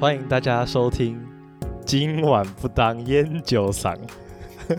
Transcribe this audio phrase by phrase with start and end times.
[0.00, 1.20] 欢迎大家收听。
[1.84, 3.98] 今晚不当烟酒嗓。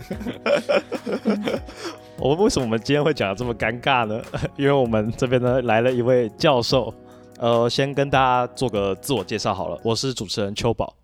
[2.16, 4.18] 我们为什么我们今天会讲的这么尴尬呢？
[4.56, 6.94] 因为我们这边呢来了一位教授。
[7.36, 10.96] 呃，先跟大家做个自我介绍好了，我是主持人秋宝，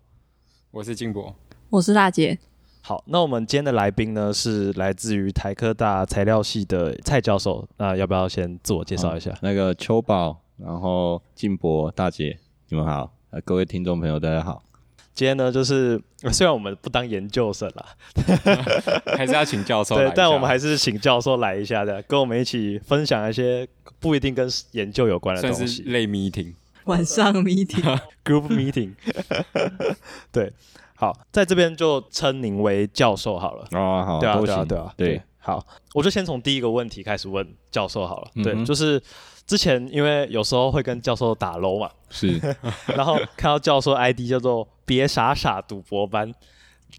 [0.71, 1.35] 我是金博，
[1.69, 2.39] 我是大姐。
[2.81, 7.67] 好，那我们今天的来宾呢是来自于台科大材料系的蔡教授。
[7.77, 9.31] 那要不要先自我介绍一下？
[9.43, 14.63] 那个秋宝，然后金博大姐，你们好，呃，各位听众朋友，大家好。
[15.13, 17.85] 今天呢，就是虽然我们不当研究生了，
[19.17, 19.95] 还是要请教授。
[19.95, 23.67] 对，但我们还是请教授来一下的，跟我们一起分享一些
[23.99, 25.83] 不一定跟研究有关的东西。
[25.83, 26.53] 类 meeting，
[26.85, 28.93] 晚上 meeting，group meeting。
[30.31, 30.53] 对，
[30.95, 33.67] 好，在这边就称您为教授好了。
[33.71, 35.21] 哦，好，对啊，对啊，对啊，对。
[35.39, 38.31] 好，我就先从第一个问题开始问教授好了。
[38.41, 39.01] 对，就是。
[39.47, 42.37] 之前因为有时候会跟教授打楼嘛，是，
[42.95, 46.31] 然后看到教授 ID 叫做“别傻傻赌博班”，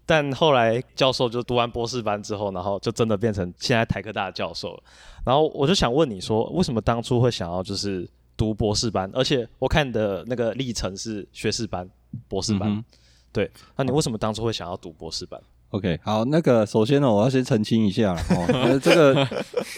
[0.05, 4.83] 但后来教授就读完博士班之后，然后就真的变成现在台科大的教授了。
[5.23, 9.07] 然后我就想问你说，为什么当初会想要就是读博士班？
[9.13, 11.87] 而且我看你的那个历程是学士班、
[12.27, 12.83] 博士班，
[13.31, 19.27] 对，那你为什么当初会想要读博士班？OK，好，那个首先呢，我要先澄清一下哦，这个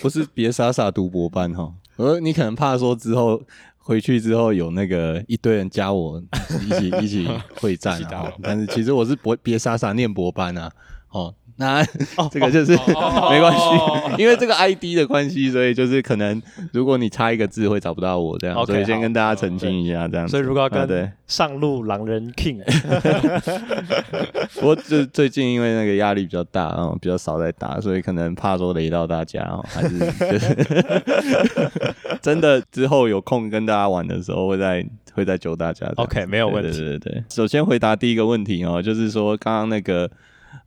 [0.02, 1.73] 不是别傻傻读博班哈。
[2.02, 3.41] 呃，你可能怕说之后
[3.77, 6.21] 回去之后有那个一堆人加我
[6.66, 7.27] 一起一起
[7.59, 10.72] 会战啊， 但是其实我是博别傻傻念博班啊，
[11.09, 11.33] 哦。
[11.62, 11.86] 那
[12.31, 12.72] 这个就是
[13.30, 13.62] 没关系，
[14.17, 16.42] 因为这个 ID 的关系，所以就是可能
[16.73, 20.28] 如果你差一个字会找不到我这样，所以先跟大家澄清一下这样。
[20.28, 22.64] 所以如果要跟上路狼人 King，
[24.56, 30.00] 不过就最近因为那个压力比较大啊，比较少在打，所以可能怕说雷到大家哦，还是
[32.22, 34.84] 真的之后有空跟大家玩的时候会再
[35.14, 35.85] 会再揪大家。
[35.97, 36.80] OK，没有问题。
[36.80, 40.09] 对对对，首先回答第一个问题哦，就是说刚刚那个。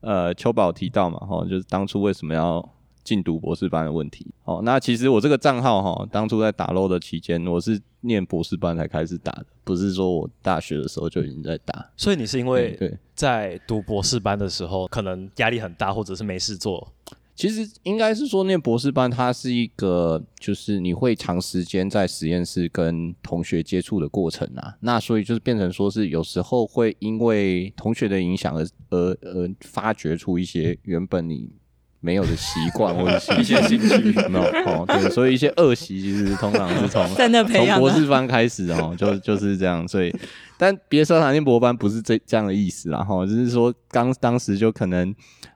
[0.01, 2.67] 呃，秋宝提到嘛，哈，就是当初为什么要
[3.03, 4.27] 进读博士班的问题。
[4.45, 11.91] 哦，那其实我这个账号哈，当初在打 LO 的期间，我是念博士班才开始打的，不是说我大学的时候就已经在打。
[11.97, 16.93] 所以你是因为对在读博士班的时候，可能压力很大，或者是没事做。
[17.37, 24.77] 其实应该是说，念博士班它是一个，就是你会长时间在实验室跟同学接触的过程啊。
[24.81, 31.51] 那所以就是变成说是有时候会因为同学的影响而而而发掘出一些原本你
[31.99, 34.85] 没有的习惯或者是一些兴趣， 没有哦。
[34.87, 39.89] 对，所以一些恶习其实通常是从 在那培养从博士班开始哦，就就是这样。
[39.89, 40.15] 所以，
[40.57, 45.13] 但别说念博班不是这这样的意思啦，哈，就是说刚当时就可能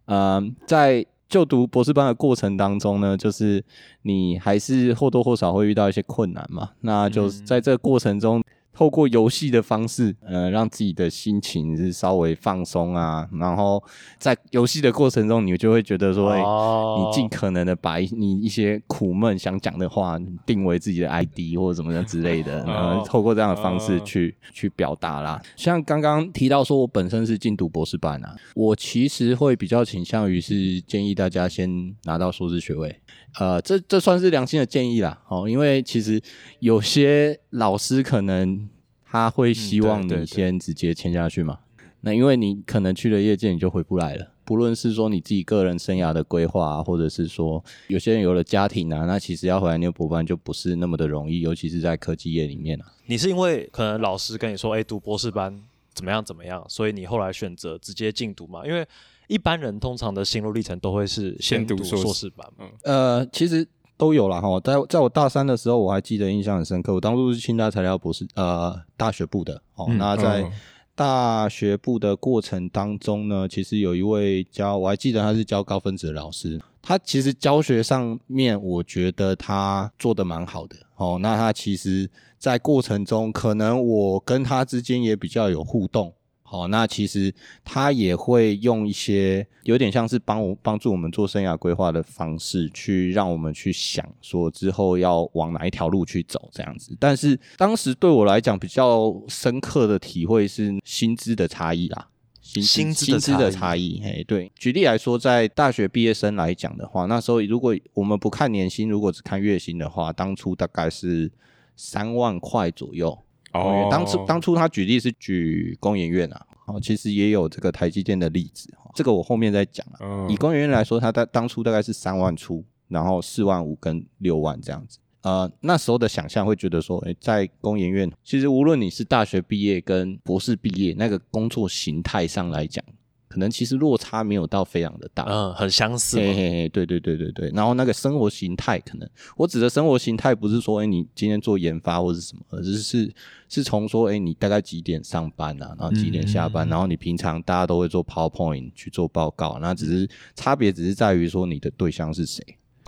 [0.07, 1.07] 嗯在。
[1.29, 3.63] 就读博士班的过程当中呢，就是
[4.03, 6.71] 你还是或多或少会遇到一些困难嘛。
[6.81, 8.43] 那就是在这个过程中，
[8.79, 13.29] 透过游戏的方式，呃，让自己的心情是稍微放松啊。
[13.33, 13.83] 然后
[14.21, 25.43] 在游戏的过程中，你就会觉得说，你尽可能的把你一些苦闷想讲的话定为自己的 ID 或者怎么样之类的，然后透过这样的方式去去表达啦。
[25.57, 31.69] 像刚刚提到说，我本身是进读博士班啊，我其实会比较倾向于是建议大家先
[32.05, 33.01] 拿到硕士学位。
[33.39, 36.21] 呃，这这算是良心的建议啦，哦，因为其实
[36.61, 38.69] 有些老师可能
[39.05, 41.59] 他会希望你先直接签下去嘛，
[42.01, 52.87] 那因为你可能去了业界你就回不来了，不论是说你自己个人生涯的规划，或者是说有些人有了家庭啊，那其实要回来念博班就不是那么的容易，尤其是在科技业里面啊。
[53.07, 55.63] 你是因为可能老师跟你说，哎，读博士班
[55.95, 58.67] 怎么样怎么样，所以你后来选择直接进读嘛？
[58.67, 58.87] 因为
[59.29, 63.67] 一般人通常的心路历程都会是先读硕士班，嗯，呃，其实
[63.97, 64.59] 都有了哈。
[64.61, 66.95] 在在我大三的时候，我还记得印象很深刻。
[66.95, 69.63] 我当初是清大材料博士，呃，大学部的。
[69.77, 70.51] 哦，那在
[70.95, 76.61] 大学部的过程当中呢，其实有一位教，我还记得他是教高分子的老师。
[76.81, 80.77] 他其实教学上面，我觉得他做的蛮好的。
[80.97, 86.15] 哦，那他其实在过程中，可能我跟他之间也比较有互动。
[86.51, 87.31] 好，那其实
[87.63, 96.97] 他也会用一些有点像是帮我帮助我们做生涯规划的方式，去让我们去想说之后要往哪一条路去走这样子。
[96.99, 102.09] 但是当时对我来讲比较深刻的体会是薪资的差异啦，
[102.41, 104.01] 薪薪资的差异。
[104.03, 111.31] 嘿，对，举例来说，在大学毕业生来讲的话，那时候如果我们不看年薪，如果只看月薪的话，当初大概是
[111.77, 113.19] 三万块左右。
[113.59, 120.27] 哦，当初当初他举例是举工研院啊，哦，其实也有这个台积电的例子，这个我后面再讲啊。
[120.29, 124.99] 以工研院来说，他在当初大概是三万出，然后四万五跟六万这样子。
[125.23, 132.83] 呃那时候的想象会觉得说，诶，在工研院，其实无论你是大学毕业跟博士毕业，那个工作形态上来讲，
[133.29, 135.25] 可能其实落差没有到非常的大。
[135.25, 136.23] 嗯，很相似嘛。
[136.23, 143.15] 嘿嘿嘿，对对对对对，然后那个生活形态，可能我指的生活形态不是说，哎，你今天做研发或者什么，而是是
[143.49, 152.45] 是从说，哎，你大概几点上班啊，然后几点下班，然后你平常大家都会做 PowerPoint 去做报告，那只是差别只是在于说你的对象是谁。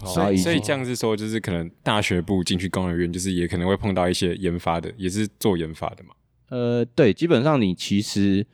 [0.07, 6.15] 所以所以这样是说，就是可能大学部进去工研院，就是也可能会碰到一些研发的，也是做研发的嘛。
[6.49, 8.47] 呃，对，基本上你其实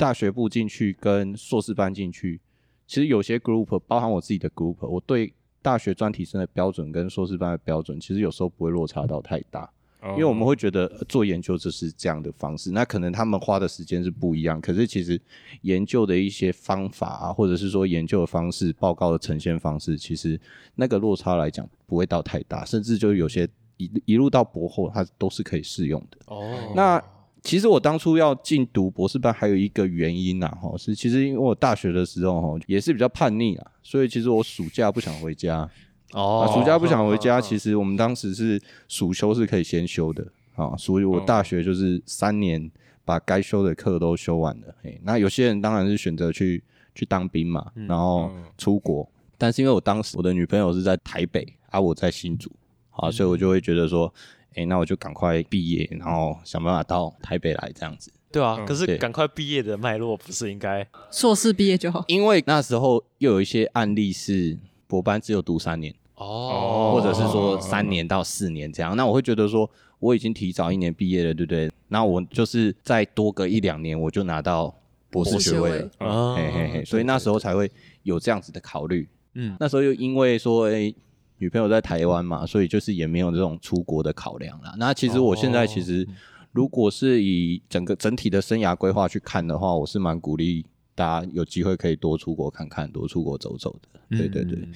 [0.00, 2.40] 大学部进去跟硕士班进去，
[2.86, 5.30] 其实有些 group 包含我自己的 group，我对
[5.60, 9.70] 大学专题生的标准跟硕士班的标准，其实有时候不会落差到太大。
[10.12, 15.20] 因为我们会觉得做研究就是这样的方式，那可能他们花的时间是不一样，可是其实
[15.60, 20.40] 研究的一些方法啊，或者是说研究的方式、报告的呈现方式，其实
[20.74, 26.16] 那个落差来讲不会到太大，甚至就有些一一路到博后，它都是可以适用的。
[26.28, 26.98] 哦，那
[27.42, 35.68] 其实我当初要进读博士班，还有一个原因呐，哈，是其实因为我大学的时候哈也是比较叛逆啊，所以其实我暑假不想回家。
[36.12, 40.26] 哦，暑假不想回家，其实我们当时是暑修是可以先修的
[40.56, 42.68] 啊，所以我大学就是三年
[43.04, 44.74] 把该修的课都修完了。
[44.82, 46.62] 嘿，那有些人当然是选择去
[46.96, 48.28] 去当兵嘛，然后
[48.58, 49.08] 出国，
[49.38, 52.50] 但是因为我当时我的女朋友是在台北，而我在新竹，
[52.90, 54.12] 啊，所以我就会觉得说，
[54.54, 58.12] 哎，那我就赶快毕业，然后想办法到台北来这样子。
[58.32, 62.04] 对啊，可是赶快毕业的脉络不是应该硕士毕业就好？
[62.06, 64.56] 因为那时候又有一些案例是
[64.86, 65.94] 博班只有读三年。
[66.14, 69.68] 哦，或者是说三年到四年这样，那我会觉得说
[69.98, 71.70] 我已经提早一年毕业了，对不对？
[71.88, 74.74] 那我就是再多个一两年，我就拿到
[75.08, 77.70] 博士学位了，嘿嘿嘿，所以那时候才会
[78.02, 79.08] 有这样子的考虑。
[79.32, 80.92] 嗯，那时候又因为说，哎，
[81.40, 84.74] 女朋友在台湾嘛，所以就是也没有这种出国的考量啦。
[84.78, 86.06] 那其实我现在其实
[86.52, 90.64] 如果是以整个整体的生涯规划去看的话，我是蛮鼓励
[90.94, 94.00] 大家有机会可以多出国看看，多出国走走的。
[94.16, 94.68] 对对对。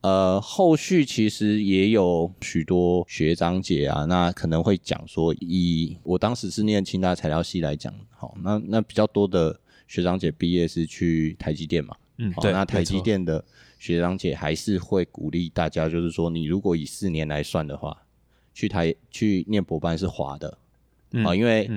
[0.00, 9.58] 呃，后续其实也有许多学长姐啊，那可能会讲说，以我当时是念清大材料系来讲，好，那那比较多的
[9.88, 13.44] 学长姐毕业是去台积电嘛，嗯，对，那台积电的
[13.78, 17.96] 学长姐还是会鼓励大家，就是说，你如果以四年来算的话，
[18.52, 20.58] 去台去念博班是划的，
[21.24, 21.70] 啊，因为。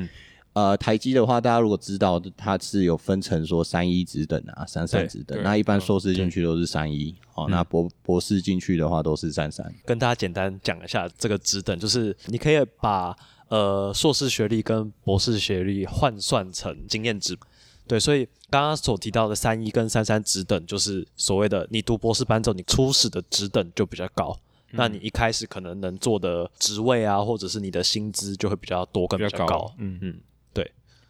[0.53, 5.42] 呃，台积的话，大家如果知道，它是有分成说三一职等啊，三三职等。
[5.42, 9.74] 那一般硕士进去都是三一，哦，那博博士进去的话都是三三。
[9.86, 13.15] 跟大家简单讲一下这个职等，就是你可以把
[13.48, 17.38] 呃硕士学历跟博士学历换算成经验值。
[17.87, 24.37] 对，所以刚刚所提到的三一跟三三职等，就是所谓的你读博士班之后，你初始的职等就比较高，
[24.71, 29.73] 那你一开始可能能做的职位啊，或者是你的薪资就会比较多，跟比较高。
[29.77, 30.19] 嗯嗯。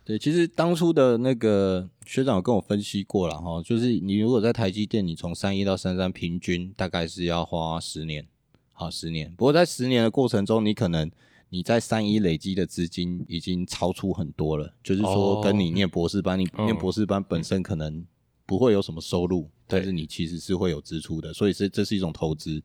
[0.03, 8.25] 对，其实当初的那个学长有跟我分析过了哈，就是你如果在台积电，你从三一到三三，平均大概是要花十年，
[8.73, 9.31] 好十年。
[9.37, 11.09] 不过在十年的过程中，你可能
[11.51, 18.03] 你在三一累积的资金已经超出很多了，就是说跟你念博士班，你念博士班本身可能
[18.47, 22.63] 不会有什么收入，但是你其实是会有支出的，所以是这是一种投资。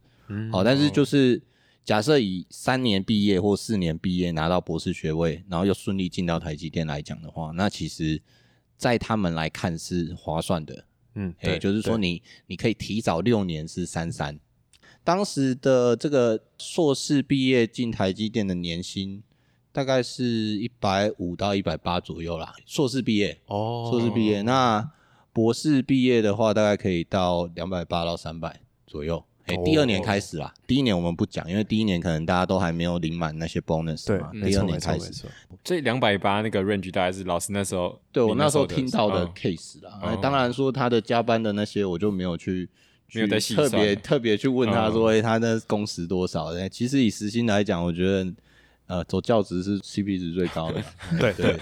[0.50, 1.42] 好，但是就是。
[1.87, 8.20] 假设以三年毕业或四年毕业拿到博士学位，然后又顺利进到台积电来讲的话，那其实，
[8.76, 10.84] 在他们来看是划算的。
[11.14, 14.37] 嗯，对，就是说你你可以提早六年是三三。
[15.06, 19.22] 当时的这个硕士毕业进台积电的年薪
[19.70, 22.52] 大概是一百五到一百八左右啦。
[22.66, 24.90] 硕士毕业哦，硕士毕业，那
[25.32, 29.22] 博士毕业的话大概可以到两百八到三百左右。
[29.44, 34.32] 哎，第二年开始啦，第一年我们不讲，因为第一年可能大家都还没有领满那些 bonus 嘛。
[34.32, 35.25] 第二年开始，
[35.62, 40.18] 这两百八那个 range 大概是老师那时候对我那时候听到的 case 啦。
[40.20, 42.68] 当然说他的加班的那些，我就没有去
[43.12, 46.52] 没有在特别特别去问他说，哎，他的工时多少？
[46.68, 48.32] 其实以时薪来讲，我觉得
[48.86, 50.82] 呃，走教职是 CP 值最高的。
[51.18, 51.32] 对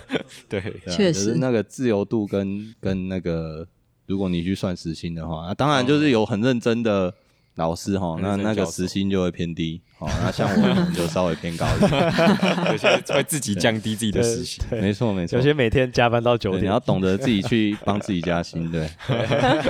[0.49, 3.67] 对对， 确实那个自由度跟跟那个，
[4.07, 7.15] 如果你去算时薪的话，那当然就是有很认真的。
[7.57, 11.93] 老师哈，那那个时薪就会偏低，哦，那像我就稍微偏高一点，
[12.73, 18.91] 有些会自己降低自己的时薪，没错没错，有些每天加班到九点，你要懂得自己去帮自己加薪，对，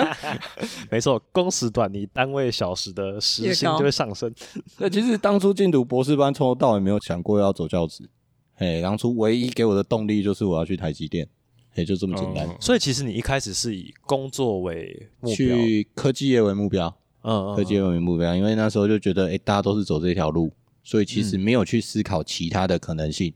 [0.90, 4.32] 没错，工时短，你单位小时的时薪就会上升。
[4.78, 8.08] 那其实当初进读博士班，从头到尾没有想过要走教职，
[8.54, 11.28] 嘿，当初唯一给我的动力就是我要去台积电，
[11.74, 12.48] 也就这么简单。
[12.58, 16.96] 所以其实你一开始是以工作为目标，去科技业为目标。
[17.24, 20.52] 嗯，科技为目标，因为那时候就觉得，哎，大家都是走这条路，
[20.82, 23.32] 所以其实没有去思考其他的可能性。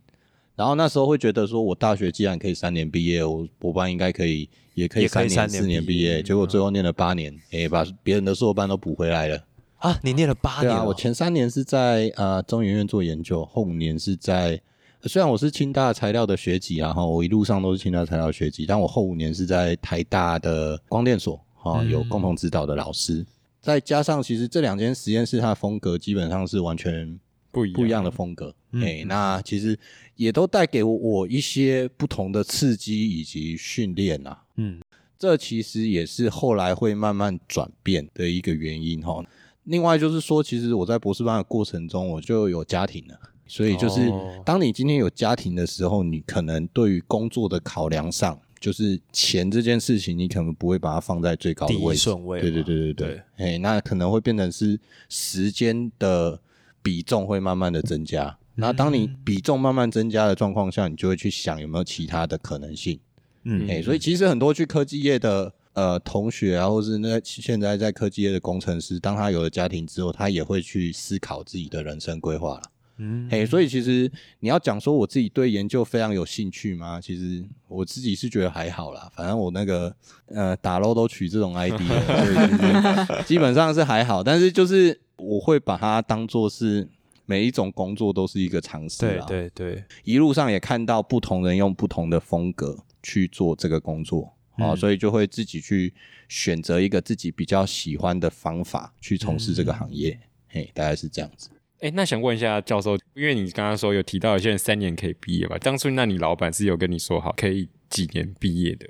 [0.54, 6.22] 然后那时候会觉得说，我大学既然可以三年毕业，我博班应该可以，也可以也可以三年、四年毕业。
[6.22, 9.42] 结果最后念了八年，诶，把别人的硕班都补回来了。
[9.78, 14.60] 啊，你念了八年、对啊，哦，我前三年是在呃中研院做研究，后五年是在。
[15.04, 23.24] 虽然我是清大材料的学籍啊，哈，我一路上都是清大材料学籍，但我后五年是在台大的光电所，哈，有共同指导的老师。
[23.60, 27.18] 再加上，其实这两间实验室它的风格基本上是完全
[27.50, 28.54] 不一样不一样的风格。
[28.72, 29.78] 哎、那其实
[30.14, 34.42] 也都带给我一些不同的刺激以及训练啊。
[34.56, 34.80] 嗯，
[35.18, 39.24] 这其实也是后来会慢慢转变的一个原因哈。
[39.64, 52.02] 另外就是说，其实我在博士班的过程中，我就有家庭了，所以就是哦当你今天有家庭的时候，你可能对于工作的考量上，就是钱这件事情，你可能不会把它放在最高的位置。
[52.02, 56.40] 顺位嘛，对对对对对，哎，那可能会变成是时间的
[56.82, 58.38] 比重会慢慢的增加。
[58.56, 62.98] 那当你比重慢慢增加的状况下，你就会去想有没有其他的可能性。
[63.44, 72.62] 嗯哎、所以其实很多去科技业的呃同学啊，或是那现在在科技业的工程师，当他有了家庭之后，他也会去思考自己的人生规划了。
[72.98, 77.00] 嗯哎、所以其实你要讲说我自己对研究非常有兴趣吗？
[77.00, 79.94] 其实我自己是觉得还好啦，反正我那个
[80.26, 84.22] 呃打 low 都取这种 ID 了，所以其实 基本上是还好。
[84.22, 86.88] 但是就是我会把它当做是
[87.24, 89.26] 每一种工作都是一个尝试对啊。
[89.26, 95.94] 对对，一路上也看到不同人用不同的风格去做这个工作，啊，嗯所以就会自己去
[96.28, 100.18] 选择一个自己比较喜欢的方法去从事这个行业。
[100.48, 101.50] 嘿，大概是这样子。
[101.80, 105.56] 哎，那想问一下教授，因为你刚刚说有提到有些人三年可以毕业吧？
[105.58, 108.86] 当初那你老板是有跟你说好可以几年毕业的？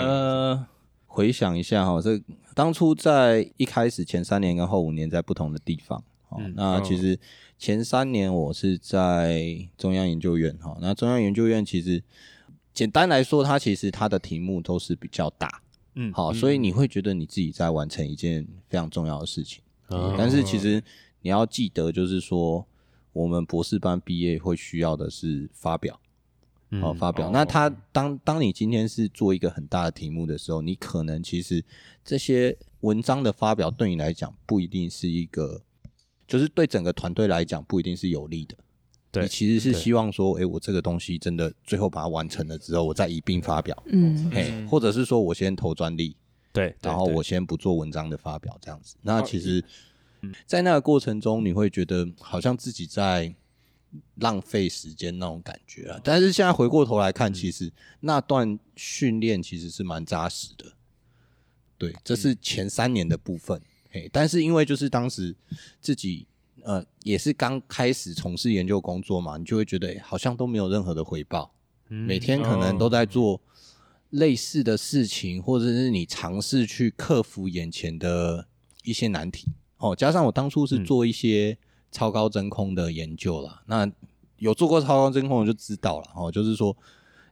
[0.00, 0.66] 呃，
[1.06, 2.20] 回想一下哈，这
[2.54, 6.02] 当初在一开始前三年跟后五年在不同的地方。
[6.30, 7.18] 哦，嗯那其实
[7.58, 12.02] 前三年我是在中央研究院哈，那中央研究院其实
[12.72, 15.62] 简单来说，它其实它的题目都是比较大，
[15.94, 19.62] 嗯好，所以你会觉得你自己在完成一件非常重要的事情。
[19.88, 20.82] 哦但是其实
[21.22, 22.66] 你要记得，就是说
[23.12, 26.00] 我们博士班毕业会需要的是发表。
[26.70, 27.28] 嗯哦，发表。
[27.28, 31.64] 哦那他当当你今天是做一个很大的题目的时候，你可能其实
[32.04, 35.62] 这些文章的发表对你来讲不一定是一个，
[36.26, 38.54] 就是对整个团队来讲不一定是有利的。
[39.10, 46.14] 对你其实是希望说，诶，我这个东西真的最后把它完成了之后，我再一并发表，嗯嘿，或者是说我先投专利，
[46.52, 48.94] 对，然后我先不做文章的发表，这样子。
[49.00, 49.64] 那哦其实，
[50.46, 53.34] 在那个过程中，你会觉得好像自己在
[54.16, 56.00] 浪费时间那种感觉啊。
[56.04, 60.72] 但是现在回过头来看，其实那段训练其实是蛮扎实的。
[61.76, 63.60] 对，这是前三年的部分。
[63.90, 65.34] 嘿，但是因为就是当时
[65.80, 66.26] 自己
[66.62, 71.54] 呃也是刚开始从事研究工作嘛，你就会觉得、诶好像都没有任何的回报。
[71.88, 73.40] 每天可能都在做
[74.10, 78.46] 类似的事情，或者是你尝试去克服眼前的
[78.82, 79.48] 一些难题。
[79.78, 81.56] 哦，加上我当初是做一些
[81.90, 83.90] 超高真空的研究啦，那
[84.38, 86.06] 有做过超高真空我就知道了。
[86.14, 86.76] 哦，就是说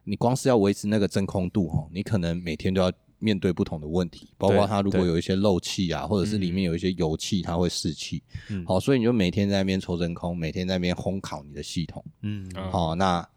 [0.03, 8.21] 你光是要维持那个真空度，哦，你可能每天都要面对不同的问题，包括它如果有一些漏气啊，或者是里面有一些油气，它会释气。
[8.49, 12.03] 嗯好，所以你就每天在那边抽真空，每天在那边烘烤你的系统。
[12.21, 13.29] 嗯好哦，那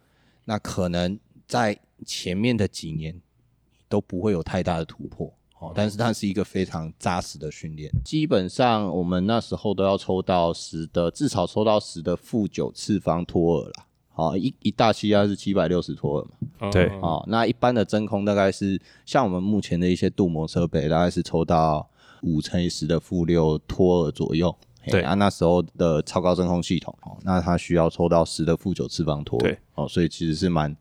[0.45, 3.21] 那可能在前面的几年
[3.89, 5.33] 都不会有太大的突破。
[5.61, 7.91] 哦，但是它是一个非常扎实的训练。
[8.05, 13.87] 基本上我们那时候都要抽到十的，至少抽到十的负九次方托尔啦。
[14.13, 16.71] 好、一一大气压是七百六十托尔嘛。
[16.71, 21.89] 对哦哦，那一般的真空大概是像我们目前的一些镀膜设备，大概是抽到
[22.23, 24.55] 五乘以十的负六托尔左右。
[24.87, 30.75] 对啊，那时候的超高真空系统，哦，那它需要抽到十的负九次方托尔，对，哦，所以其实是蛮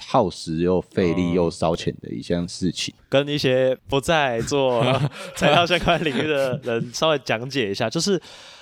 [0.00, 2.94] 耗时又费力又烧钱的一项事情。
[3.08, 4.82] 跟一些不在做
[5.36, 8.20] 材料相关领域的人稍微讲解一下，就是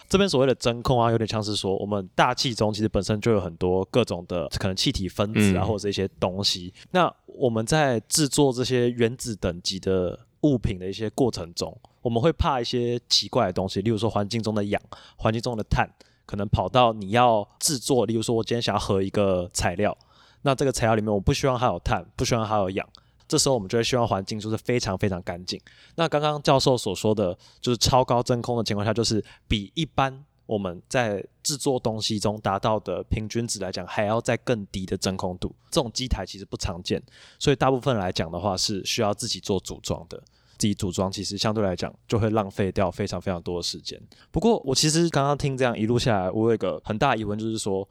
[0.09, 6.73] 这边所谓的真空啊，有点像是说我们大气中其实本身就有很多各种的可能气体分子啊，嗯或者是一些东西。
[6.91, 14.83] 那我们在制作这些原子等级的物品的一些过程中，我们会怕一些奇怪的东西，例如说环境中的氧、
[15.17, 15.89] 环境中的碳，
[16.27, 19.97] 可能跑到你要制作，例如说我今天想要合一个材料，
[20.43, 22.89] 那这个材料里面我不希望它有碳，不希望它有氧。
[23.29, 25.59] 这时候我们就会希望环境就是非常非常干净。
[25.95, 35.55] 那刚刚教授所说的，就是超高真空的情况下，就是比一般我们在制作东西中达到的平均值来讲，还要再更低的真空度。
[35.71, 37.03] 这种机台其实不常见，
[37.39, 40.23] 所以大部分来讲的话是需要自己做组装的。
[40.59, 44.01] 自己组装，其实相对来讲就会浪费掉非常非常多的时间。
[44.31, 47.89] 不过我其实刚刚听这样一路下来，我有一个很大疑问，就是说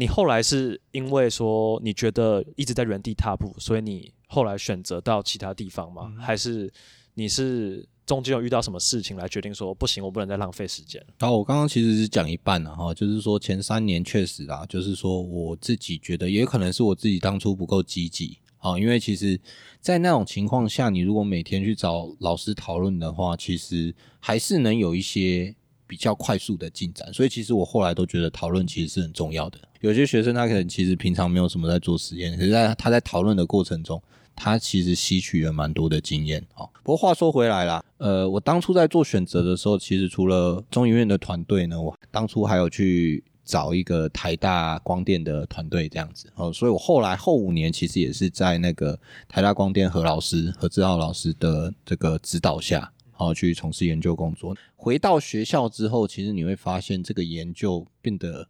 [0.00, 6.14] 你后来是因为说你觉得一直在原地踏步，所以你后来选择到其他地方吗？
[6.20, 6.72] 还是
[7.14, 11.08] 你是中间有遇到什么事情来决定说不行，我不能再浪费时间了？
[11.18, 19.40] 然后我刚刚其实是讲一半了哈，就是说前三年确实啊，就是说我自己觉得也可能是我自己当初不够积极啊，因为其实，
[19.80, 25.56] 在那种情况下，你如果每天去找老师讨论的话，其实还是能有一些
[25.88, 27.12] 比较快速的进展。
[27.12, 29.58] 所以其实我后来都觉得讨论其实是很重要的。
[29.80, 34.00] 有些学生他可能其实平常没有什么在做实验，可是在他在讨论的过程中，
[34.36, 36.68] 他其实吸取了蛮多的经验哦。
[36.82, 54.56] 不过话说回来啦，呃，我当初在做选择的时候，其实除了中医院的团队呢，我当初还有去找一个台大光电的团队这样子哦，所以我后来后五年其实也是在那个台大光电何老师何志浩老师的这个指导下，哦去从事研究工作。
[54.74, 58.48] 回到学校之后，其实你会发现这个研究变得。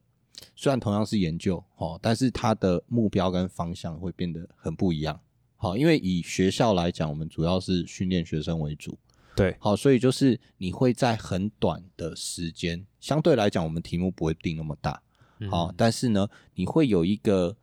[0.54, 5.18] 虽然同样是研究，哦，但是它的目标跟方向会变得很不一样。
[5.56, 8.96] 好，因为以学校来讲，我们主要是训练学生为主，
[9.34, 15.02] 对，好，所以就是你会在很短的时间，相对来讲，我们题目不会定那么大，
[15.50, 17.56] 好，但是呢，你会有一个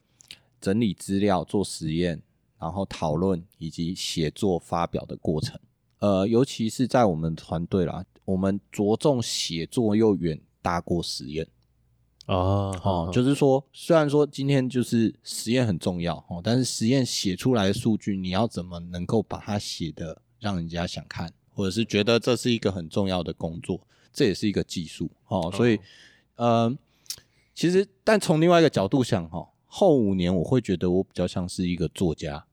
[0.60, 2.22] 整理资料、做实验，
[2.60, 5.58] 然后讨论以及写作发表的过程。
[6.00, 11.48] 呃，尤其是在我们团队啦，我们着重写作又远大过实验。
[12.28, 23.80] 哦，哦，就是说，虽然说今天就是实验很重要哦，但是实验写出来的数据，你要怎么能够把它写的让人家想看，或者是觉得这是一个很重要的工作，
[24.12, 25.52] 这也是一个技术哦。
[25.56, 25.80] 所以，
[26.36, 26.76] 呃，
[27.54, 32.44] 其实，但从另外一个角度想哈，后五年我会觉得我比较像是一个作家，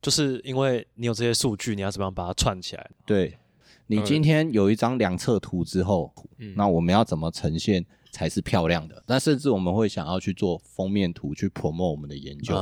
[0.00, 2.90] 就是因为你有这些数据，你要怎么样把它串起来？
[3.06, 3.38] 对
[3.86, 6.12] 你今天有一张量测图之后，
[6.56, 7.84] 那我们要怎么呈现？
[8.10, 9.04] 才是漂亮的。
[9.06, 12.54] 那甚至我们会想要去做封面图，去 promote 我们的研究。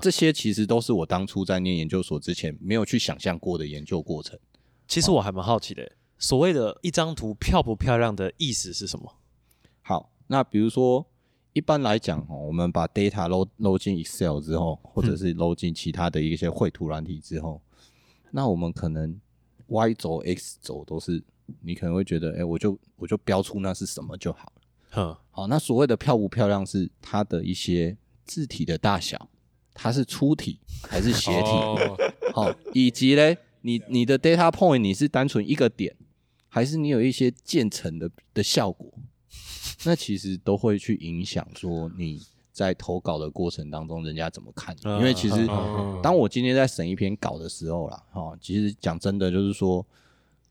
[0.00, 4.38] 这些其实都是我当初在念研究所之前没有去想象过的研究过程。
[4.88, 9.14] 其实我还蛮好奇的，所谓的一张图漂不漂亮的意思是什么？
[9.82, 11.06] 好，那比如说
[11.58, 17.60] 一般来讲哦，我们把 data 搂搂进 Excel 之后，或者是搂进其他的一些绘图软体之后，
[18.30, 19.20] 那我们可能
[19.66, 21.20] Y 轴、X 轴都是，
[21.62, 24.52] 你可能会觉得，哎，我就我就标出那是什么就好。
[25.32, 29.28] 好，那所谓的漂不漂亮是它的一些字体的大小，
[29.74, 31.48] 它是粗体还是斜体？
[32.32, 35.96] 好，以及嘞，你你的 data point 你是单纯一个点，
[36.48, 38.92] 还是你有一些渐层的的效果？
[39.84, 42.20] 那其实都会去影响说你
[42.52, 44.76] 在投稿的过程当中人家怎么看。
[44.82, 45.46] 因为其实
[46.02, 49.86] 当我今天在审一篇稿的时候啦，哈，其实讲真的就是说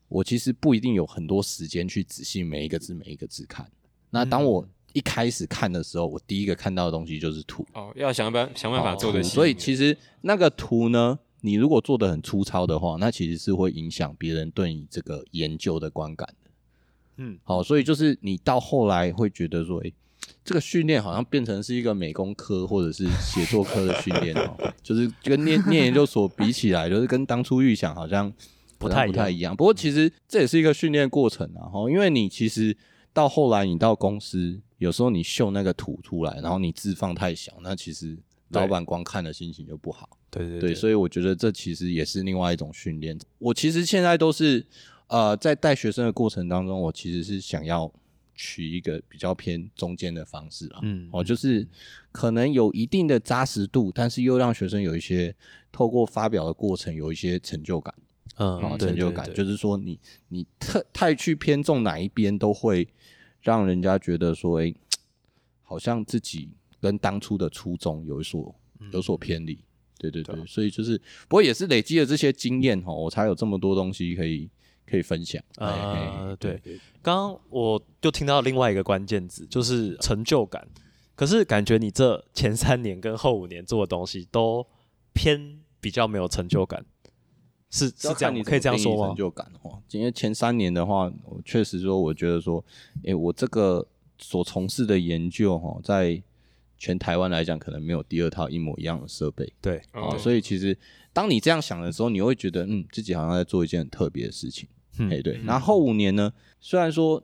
[0.08, 3.70] 我其实不一定有很多时间去仔细每一个字每一个字看。
[4.10, 7.66] 那当我一开始看的时候，我第一个看到的东西就是图。
[7.74, 9.22] 哦，要想办想办法做的。
[9.22, 16.47] 所以其实那个图呢，你如果做的很粗糙的话，那其实是会影响别人对你这个研究的观感的。
[17.18, 19.92] 嗯，好，所以就是你到后来会觉得说，哎，
[20.44, 28.32] 这个训练好像变成是一个美工科或者是写作科的训练哦，就是跟念念研究所比起来，就是跟当初预想好像
[28.78, 29.54] 不太不太一样。
[29.54, 32.76] 不过其实这也是一个训练过程啊，哈，因为你其实。
[33.10, 38.16] 到后来，你到公司，有时候你秀那个图出来，然后你字放太小，那其实
[38.50, 40.08] 老板光看的心情就不好。
[40.30, 43.18] 对对对，所以我觉得这其实也是另外一种训练。
[43.38, 44.64] 我其实现在都是
[45.08, 47.92] 呃，在带学生的过程当中，我其实是想要
[48.34, 50.80] 取一个比较偏中间的方式啊。
[50.82, 51.66] 嗯，哦，就是
[52.12, 55.34] 可能有一定的扎实度，但是又让学生有一些
[55.72, 57.94] 透过发表的过程有一些成就感。
[58.36, 62.86] 嗯，成就感就是说，你你特太去偏重哪一边，都会
[63.40, 64.72] 让人家觉得说，哎，
[65.62, 68.54] 好像自己跟当初的初衷有所
[68.92, 69.58] 有所偏离。
[69.98, 74.48] 对对对，所以就是，不过也是累积了这些经验哈，我才有这么多东西可以
[74.88, 75.42] 可以分享。
[75.56, 76.60] 啊，对，
[77.02, 80.66] 刚刚我就听到另外一个关键字，就是成就感。
[81.14, 84.66] 可是感觉你这前三年跟后五年做的东西，都
[85.12, 86.84] 偏比较没有成就感。
[87.70, 89.08] 是是这样，你可以这样说吗？
[89.08, 92.64] 成就感哈，因为前三年的话，我确实说，我觉得说，
[93.02, 96.22] 诶，我这个所从事的研究哈，在
[96.78, 99.52] 全台湾来讲，可能没有第二套一模一样的设备。
[99.60, 100.78] 对，啊，所以其实
[101.12, 104.66] 当你这样想的时候，你会觉得，嗯，自己好像在做一件很特别的事情。
[105.10, 105.40] 哎，对。
[105.44, 107.22] 然后五年呢，虽然说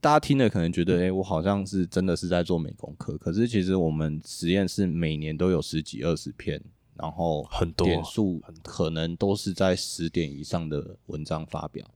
[0.00, 6.62] 大家听了可能觉得，哎，我好像是真的是在做美工课，可是其实我们实验室每年都有十几二十篇。
[6.98, 11.86] 然后很多点数可能都是在十点以上的文章发表。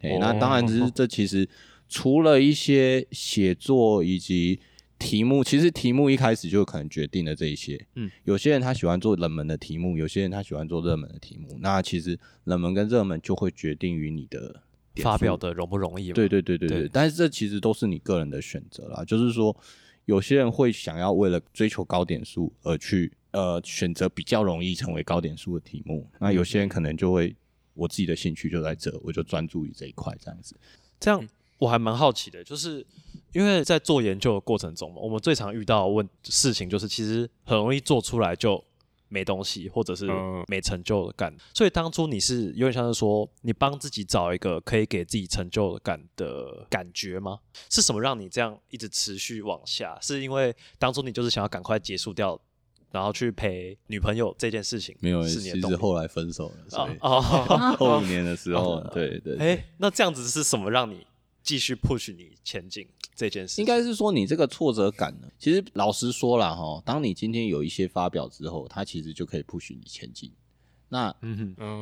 [0.00, 1.48] 哎、哦那当然，只是这其实
[1.88, 4.60] 除了一些写作以及
[4.98, 7.86] 题目，其实题目一开始就可能决定了这一些。
[7.94, 11.56] 嗯，有些人他喜欢做冷门的题目，有些人他喜欢做热门的题目。
[11.60, 14.62] 那其实冷门跟热门就会决定于你的
[15.00, 16.12] 点发表的容不容易？
[16.12, 19.04] 对对对对对，对但是这其实都是你个人的选择啦。
[19.04, 19.56] 就是说，
[20.04, 27.34] 有些人会想要为了追求高点数而去呃选择比较容易成为高点数的题目，那有些人可能就会
[27.74, 30.56] 我自己的兴趣就在这，我就专注于这一块这样子。
[30.98, 31.26] 这样
[31.58, 32.84] 我还蛮好奇的，就是
[33.32, 38.62] 因为在做研究的过程中嘛，我们最常遇到的问事情就是，其实很容易做出来就
[39.10, 41.36] 没东西，或者是嗯没成就感。
[41.52, 47.40] 所以当初你是有点像是说，你帮自己找一个可以给自己成就感的感觉吗？
[47.68, 49.98] 是什么让你这样一直持续往下？
[50.00, 52.40] 是因为当初你就是想要赶快结束掉，
[52.92, 54.96] 然后去陪女朋友这件事情？
[55.00, 61.06] 没有，其实后来分手了，所以哦哦， 后一年的时候，对对，哎、那这样子是什么让你
[61.50, 62.86] 继续 push 你前进
[63.16, 63.60] 这件事？
[63.60, 70.30] 应该是说你这个挫折感呢，其实老实说了哈，当你今天有一些发表之后，它其实就可以 push 你前进。
[70.88, 71.12] 那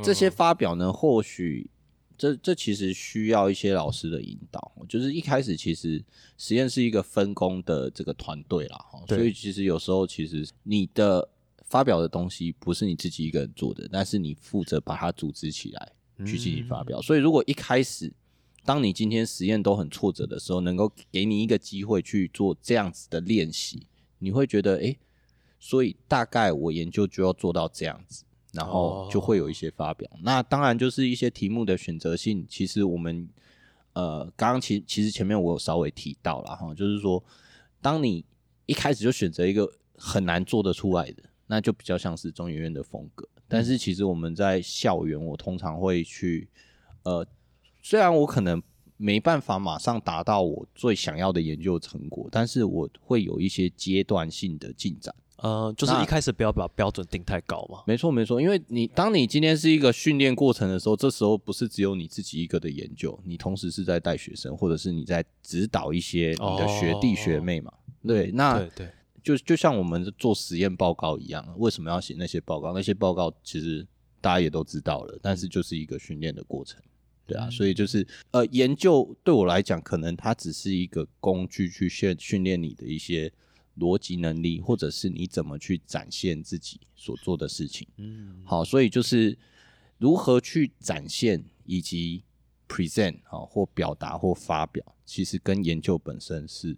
[0.03, 1.69] 这些发表呢，或许
[2.17, 4.73] 这这其实需要一些老师的引导。
[4.89, 6.03] 就是一开始其实
[6.39, 11.29] 实验是一个分工的这个团队啦，哈，所以其实有时候其实你的
[11.67, 15.93] 发表的东西不是你自己一个人做的，但是你负责把它组织起来
[16.25, 17.03] 去进行发表。
[17.03, 18.11] 所以如果一开始
[18.69, 23.87] 当你今天实验都很挫折的时候，能够给你一个机会去做这样子的练习，
[24.19, 24.99] 你会觉得诶，
[25.59, 28.25] 所以大概我研究就要做到这样子。
[28.53, 30.11] 然后就会有一些发表。
[30.23, 33.29] 那当然就是一些题目的选择性，其实我们
[33.93, 37.23] 呃刚刚其其实前面我有稍微提到了哈，就是说，
[37.83, 38.25] 当你
[38.65, 43.29] 一开始就选择一个很难做得出来的，那就比较像是中研院的风格。
[43.47, 46.49] 但是其实我们在校园，我通常会去
[47.03, 47.25] 呃，
[47.89, 48.63] 虽然我可能
[48.99, 55.15] 没办法马上达到我最想要的研究成果，但是我会有一些阶段性的进展。
[55.37, 57.83] 呃，就是一开始不要把标准定太高嘛。
[57.87, 67.73] 没错，没错，因为你当你今天是一个训练过程的时候，这时候不是只有你自己一个的研究，你同时是在带学生，或者是你在指导一些你的学弟学妹嘛。
[68.07, 72.75] 对，那对对，就就像我们做实验报告一样，为什么要写那些报告？
[72.75, 73.87] 那些报告其实
[74.21, 76.79] 大家也都知道了，但是就是一个训练的过程。
[77.29, 83.33] 对啊，所以就是呃，研究对我来讲，可能它只是一个工具去训训练你的一些
[83.79, 87.87] 逻辑能力，或者是你怎么去展现自己所做的事情。
[87.99, 89.39] 嗯，好，所以就是
[89.99, 92.25] 如何去展现以及
[92.67, 96.77] present 好或表达或发表，其实跟研究本身是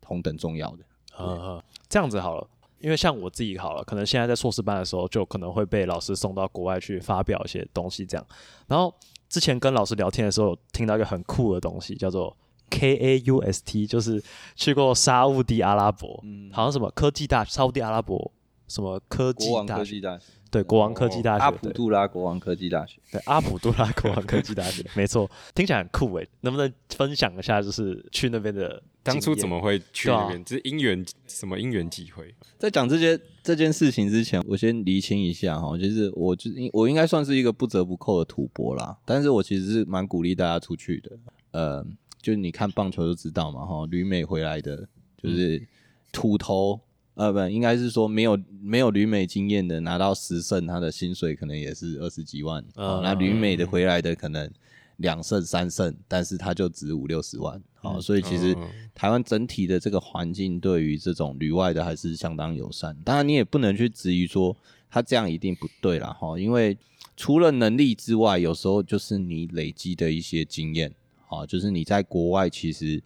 [0.00, 0.84] 同等重要的。
[1.16, 2.48] 啊，这样子好了。
[2.80, 8.26] 因为像我自己好了，可能现在在硕士班的时候，就可能会被老师送到国外去发表一些东西，这样。
[8.66, 8.94] 然后
[9.30, 12.36] 之前跟老师聊天的时候，听到一个很酷的东西，叫做
[12.68, 14.22] K A U S T，就是
[14.56, 16.50] 去过沙乌地阿拉伯，嗯。
[16.52, 18.30] 好像什么科技大沙乌地阿拉伯
[18.66, 23.00] 什么科技大学，科技大学，对，国王科技大学，阿普杜拉国王科技大学。
[23.12, 30.44] 对，阿普杜拉国王科技大学，没错，听起来很酷诶，能不能分享一下，就是去那边的当初怎么会去那边？
[30.44, 32.34] 这是因缘什么因缘际会？
[32.58, 41.10] 在讲这些这件事情之前，我先厘清一下哈，就是我就应我应该算是一个不折不扣的土博啦，但是我其实是蛮鼓励大家出去的。
[41.52, 41.84] 呃，
[42.20, 45.64] 就是你看棒球就知道嘛哈，旅美回来的，就是
[46.12, 46.80] 土头，
[47.20, 52.62] 呃，不，应该是说没有没有旅美经验的拿到十胜，他的薪水可能也是二十几万。
[52.76, 54.50] 哦嗯那旅美的回来的可能
[54.96, 57.60] 两胜三胜，但是他就值五六十万。
[57.74, 62.96] 好、所以其实嗯台湾整体的这个环境对于这种旅外的还是相当友善。
[63.04, 64.56] 当然，你也不能去质疑说
[64.90, 66.78] 他这样一定不对啦，哈，因为
[67.18, 70.90] 除了能力之外，有时候就是你累积的一些经验，
[71.26, 73.02] 好，就是你在国外其实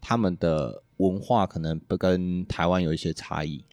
[0.00, 3.64] 他们的文化可能不跟台湾有一些差异。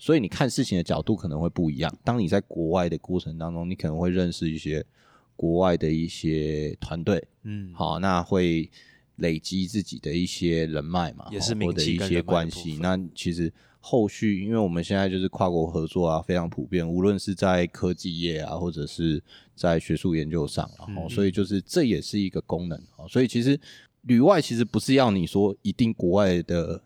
[0.00, 1.92] 所以你看事情的角度可能会不一样。
[2.04, 4.84] 当你在国外的过程当中，你可能会认识一些
[5.34, 8.70] 国外的一些团队，嗯，好，那会
[9.16, 12.78] 累积自己的一些人脉嘛，也是齁或者一些关系。
[12.80, 19.20] 那其实后续，因为我们现在就是跨国合作啊，非常普遍，无论是在科技业啊，或者是
[19.56, 23.02] 在学术研究上啊，嗯齁所以就是这也是一个功能啊。
[23.08, 23.58] 所以其实
[24.08, 26.82] 旅外其实不是要你说一定国外的。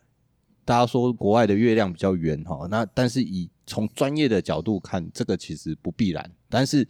[0.65, 6.31] 大家说国外的月亮比较圆哈，那但是以从专业的角度看，这个其实不必然。
[6.49, 6.87] 但是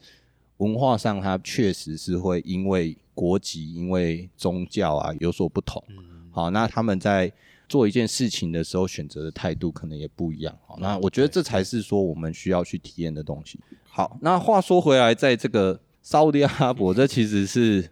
[0.58, 5.82] 文化上，它确实是会因为国籍、因为宗教啊有所不同。
[6.30, 7.32] 好，那他们在
[7.66, 10.54] 做一件事情的时候选择的态度可能也不一样。
[10.66, 13.58] 好，那我觉得这才是说我们需要去体验的东西。
[13.88, 17.90] 好，那话说回来，在这个沙特阿拉伯，这其实是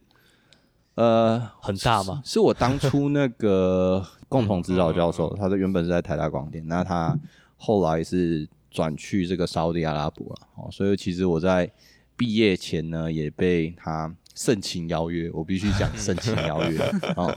[1.01, 2.21] 呃很大吗？
[2.25, 7.19] 是我当初那个共同指导教授，他的原本是在台大广电，那他
[7.57, 10.37] 后来是转去这个沙特阿拉伯了。
[10.57, 11.71] 哦，所以其实我在
[12.17, 16.79] 毕业前呢，也被他盛情邀约，我必须讲盛情邀约。
[17.17, 17.35] 哦，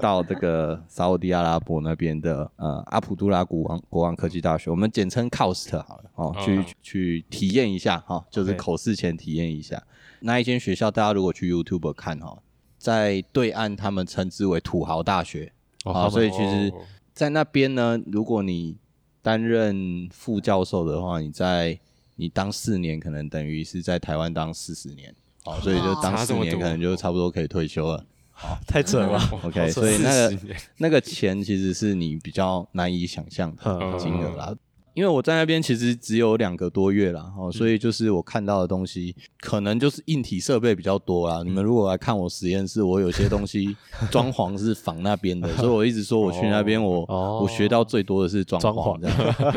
[0.00, 6.04] 到这个沙特阿拉伯那边的呃阿卜杜拉国王国王科技大学，我们简称 COST 好了。
[6.14, 9.82] 哦，去去体验一下哈，就是口试前体验一下。
[10.20, 12.38] 那一间学校，大家如果去 YouTube 看哈，
[12.84, 15.50] 在对岸他们称之为土豪大学
[15.84, 16.82] 啊，所以其实哦
[17.14, 18.76] 在那边呢，如果你
[19.22, 21.80] 担任副教授的话，你在
[22.16, 25.14] 你当四年，可能等于是在台湾当四十年，
[25.46, 28.04] 哦，所以就当四年，可能就差不多可以退休了。
[28.68, 29.18] 太扯了。
[29.42, 30.38] OK，所以那个
[30.76, 34.54] 那个钱其实是你比较难以想象的嗯金额啦。
[34.94, 41.42] 因为我在那边其实只有两个多月啦，哦，所以就是我看到的东西，可能就是硬体设备比较多啦。
[41.42, 43.76] 你们如果来看我实验室，我有些东西
[44.10, 49.00] 装潢是仿那边的，所以我一直说我去那边我，哦我学到最多的是装装潢。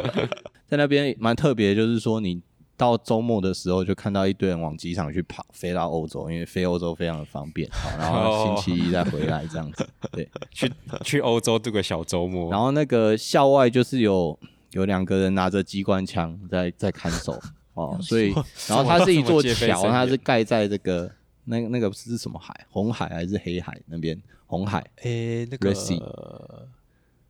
[0.67, 2.41] 在那边蛮特别，就是说你
[2.75, 10.27] 到周末的时候就看到一堆人往机场去跑，飞到欧洲，因为飞欧洲非常的方便，好，然后星期一再回来这样子，对。
[10.51, 10.71] 去
[11.03, 14.37] 去欧洲度个小周末，然后那个校外就是有
[14.71, 17.39] 有两个人拿着机关枪在在看守
[17.73, 18.33] 哦，所以
[18.67, 21.09] 然后它是一座桥，它是盖在这个
[21.45, 22.53] 那个那个是什么海？
[22.69, 24.19] 红海还是黑海那边？
[24.45, 24.83] 红海。
[25.03, 25.73] 诶，那个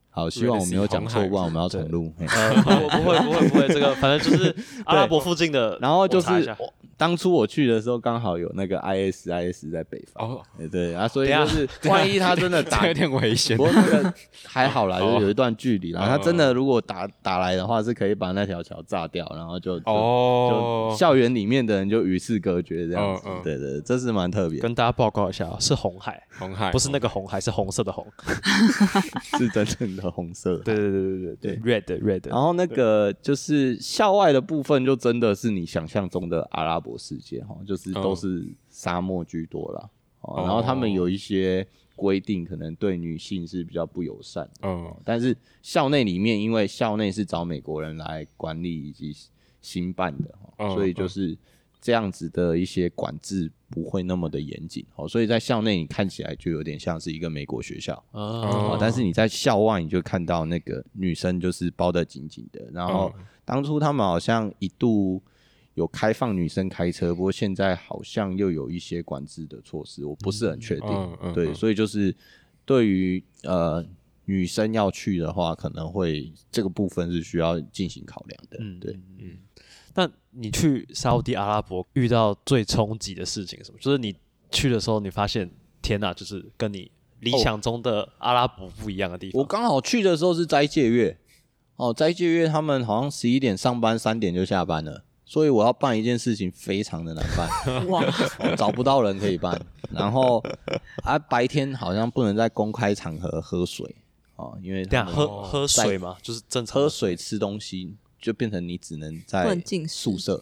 [0.09, 2.11] 好，希望我没有讲错不然我们要重录。
[2.17, 2.53] 嘿 呃，
[2.89, 6.55] 不不会不会不会，这个反正就是 阿拉伯附近的，然后就是
[6.97, 13.63] 当初我去的时候，刚好有那个 IS IS 在北方，哦，对对啊，所以就是万一他真的 打有点危险不。
[13.63, 14.13] 过那个
[14.45, 16.01] 还好啦，就是有一段距离啦。
[16.01, 23.35] 哦他真的如果打打来的话，是可以把那条桥炸掉，然后就就哦就，校园里面的人就与世隔绝这样子嗯。
[23.37, 28.05] 嗯对对，对这是蛮特别，跟大家报告一下哦，是红海，红海不是那个红海，是红色的红。
[29.37, 30.57] 是真正的红色。
[30.59, 32.29] 对对对对对对，red red。
[32.29, 39.89] 然后那个就是校外的部分，就真的是你想象中的阿拉伯世界哈，就是都是沙漠居多啦。
[40.21, 44.67] 哦，然后他们有一些规定，可能对女性是比较不友善的。
[44.67, 49.15] 嗯但是校内里面，因为校内是找美国人来管理以及
[49.59, 50.37] 新办的，
[50.75, 51.35] 所以就是
[51.81, 63.13] 这样子的一些管制不会那么的严谨，哦，所以在校内你看起来就有点像是一个美国学校，啊，哦，但是你在校外你就看到那个女生就是包得紧紧的，然后
[63.45, 65.21] 当初他们好像一度
[65.77, 70.87] 有开放女生开车，不过现在好像又有一些管制的措施，我不是很确定。
[70.87, 72.13] 对，嗯嗯嗯所以就是
[72.65, 73.85] 对于呃
[74.25, 78.57] 女生要去的话，可能会这个部分是需要进行考量的。
[78.59, 79.37] 嗯对，嗯
[79.93, 83.77] 那你去沙地阿拉伯遇到最冲击的事情是什么？
[83.79, 84.15] 就是你
[84.49, 85.47] 去的时候，你发现
[85.83, 89.39] 天哪，就是跟你理想中的阿拉伯不一样的地方。
[89.39, 91.19] 我刚好去的时候是斋戒月，
[91.75, 95.03] 哦，斋戒月他们好像十一点上班，三点就下班了。
[95.29, 98.01] 所以我要办一件事情非常的难办， 哇，
[98.39, 99.61] 哦找不到人可以办。
[99.91, 100.41] 然后
[101.03, 103.93] 啊，白天好像不能在公开场合喝水
[104.37, 106.15] 哦，因为这样喝喝水嘛？
[106.21, 109.53] 就是正常喝水吃东西就变成你只能在
[109.85, 110.41] 宿舍，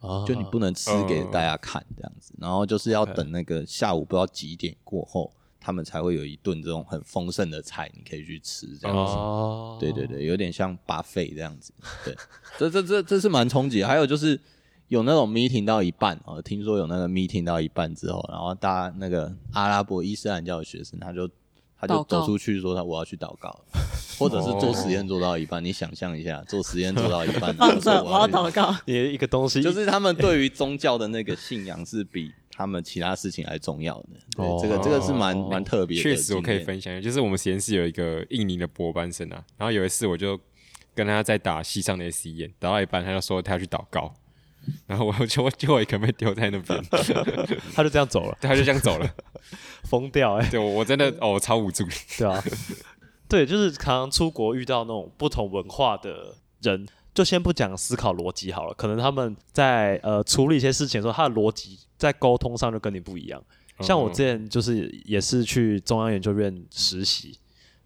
[0.00, 5.32] 啊就你不能吃给大家看这样子，然后就是要等那个下午不知道几点过后，
[5.66, 9.12] 他们才会有一顿这种很丰盛的菜，你可以去吃这样子。
[9.14, 11.72] 哦，对对对，有点像巴费这样子。
[12.04, 12.14] 对，
[12.56, 13.88] 这这这这是蛮冲击的。
[13.88, 14.40] 还有就是
[14.86, 21.28] 有那种 meeting 到一半哦，听说有那个 meeting 到一半之后，然后大家那个阿拉伯伊斯兰教的学生，他就
[21.76, 23.64] 他就走出去说他我要去祷告，
[24.20, 28.72] 或者是做实验做到一半，你想象一下，做实验做到一半， 放然后说着，我要祷告。
[28.84, 34.08] 你一个东西就是他们对于宗教的那个信仰是比他们其他事情还重要的。
[34.36, 36.02] 对，哦这个这个是蛮蛮特别的。
[36.02, 36.60] 确实，我可以。
[36.60, 40.40] 分享一下，就是我们实验室有一个印尼的博班生啊，然后有一次我就
[40.94, 44.12] 跟他在打西上的 S 验，打到一半他就说他要去祷告，
[44.86, 46.82] 然后我就就我一个人被丢在那边，
[47.74, 49.08] 他就这样走了，对 他就这样走了，
[49.84, 51.84] 疯掉哎、对我我真的哦我超无助，
[52.18, 52.42] 对啊，
[53.28, 63.42] 对，就是常常出国遇到那种不同文化的人，就先不讲思考逻辑好了，可能他们在呃处理一些事情的时候，他的逻辑在沟通上就跟你不一样。
[63.80, 67.38] 像我之前就是也是去中央研究院实习，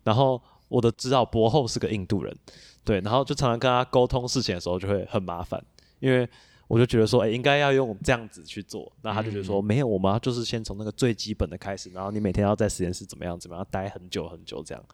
[0.03, 2.37] 然后我的指导博后是个印度人，
[2.85, 5.65] 对，然后就常常跟他沟通事情的时候就会很麻烦，
[6.01, 6.29] 因为
[6.67, 8.91] 我就觉得说，哎、应该要用这样子去做。
[9.03, 14.85] 那他就觉得说，没有，我们要就是先从那个最基本的开始，然后你每天要在实验室怎么样怎么样待很久很久这样，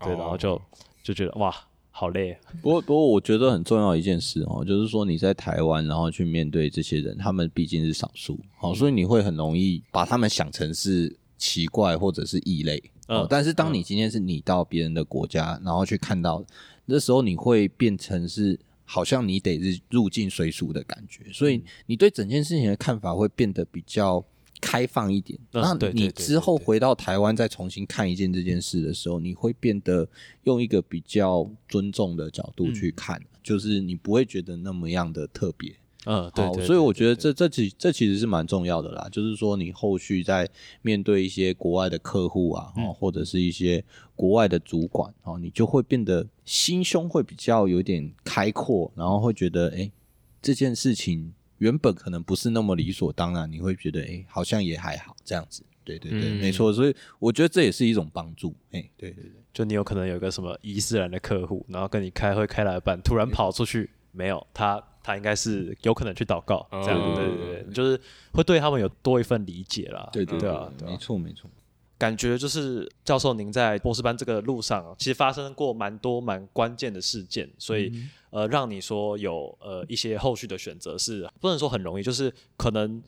[0.00, 0.60] 对，然后就
[1.02, 1.54] 就觉得哇，
[1.98, 12.76] 好累啊， 不过，不过我觉得很重要一件事哦，就是说你在台湾，然后去面对这些人，他们毕竟是少数，好、所以你会很容易把他们想成是奇怪或者是异类。
[13.08, 16.44] 哦嗯，但是当你今天是你到别人的国家，然后去看到，
[16.84, 24.22] 那时候你会变成是好像你得是入境随俗的感觉，所以你对整件事情的看法会变得比较
[24.60, 25.38] 开放一点。
[25.52, 30.08] 嗯那你之后回到台湾再重新看一件这件事的时候，你会变得
[30.44, 35.74] 用一个比较尊重的角度去看，就是你不会觉得那么样的特别。
[36.08, 40.48] 嗯，对所以我觉得这这其这其实是蛮重要的啦，就是说你后续在
[40.80, 49.92] 面对一些国外的客户啊，或者是一些国外的主管哦，你就会变得心胸会比较有点开阔，然后会觉得哎，诶
[50.40, 55.62] 这件事情原本可能不是那么理所当然，你会觉得哎，诶好像也还好这样子。
[55.84, 58.52] 对对对，嗯没错，所以我觉得这也是一种帮助。
[58.72, 68.00] 哎，对对对，就你有可能有个什么伊斯兰的客户，然后跟你开会开了一半，突然跑出去，没有他，他应该是有可能去祷告，这样，哦对对对，就是
[68.32, 71.48] 会对他们有多一份理解啦，对对对啊，对没啊，错没错。
[71.98, 77.90] 感觉就是教授您在博士班这个路上，其实发生过蛮多蛮关键的事件，所以、
[78.30, 83.02] 呃，让你说有呃一些后续的选择是不能说很容易，就是可能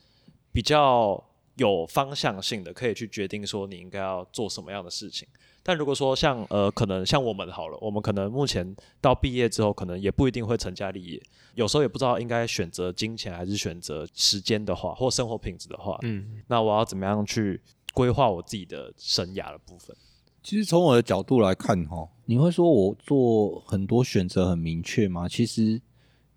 [0.51, 1.23] 比较
[1.57, 5.27] 有方向性的，可以去决定说你应该要做什么样的事情。
[5.61, 11.21] 但如果说像呃，可能像我们好了，我们可能目前到毕业之后，可能也不一定会成家立业，
[11.53, 17.61] 有时候也不知道应该选择金钱还是选择时间的话，或生活品质的话，嗯，那我要怎么样去
[17.99, 19.93] 规划我自己的生涯的部分？
[20.41, 25.27] 其实从我的角度来看，哈，你会说我做很多选择很明确吗？
[25.27, 25.81] 其实，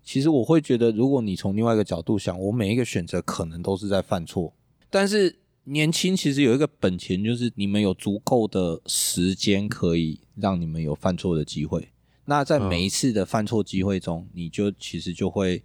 [0.03, 4.53] 其实我会觉得，如果你从另外一个角度想，我每一个选择可能都是在犯错。
[4.89, 11.87] 但是年轻其实有一个本钱，就是你们有足够的时间可以让你们有犯错的机会。
[12.25, 15.63] 那在每一次的犯错机会中，你就其实就会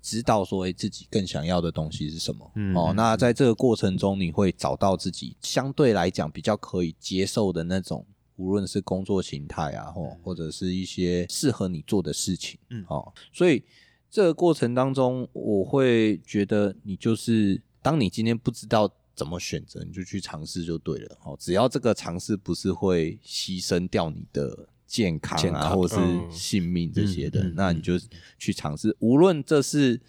[0.00, 2.50] 知道说，哎、自己更想要的东西是什么。
[2.54, 8.06] 嗯哦，那在这个过程中，你会找到自己相对来讲比较可以接受的那种，
[8.36, 12.58] 无论是工作形态啊，或或者是一些适合你做的事情。
[12.70, 13.62] 嗯哦，所以
[14.10, 21.18] 这个过程当中，我会觉得你就是，当你今天不知道怎么选择，你就去尝试就对了。
[21.24, 26.30] 哦，只要这个尝试不是会牺牲掉你的健康啊，健康或是嗯。
[26.32, 27.92] 性命这些的，那你就
[28.38, 30.00] 去尝试，无论这是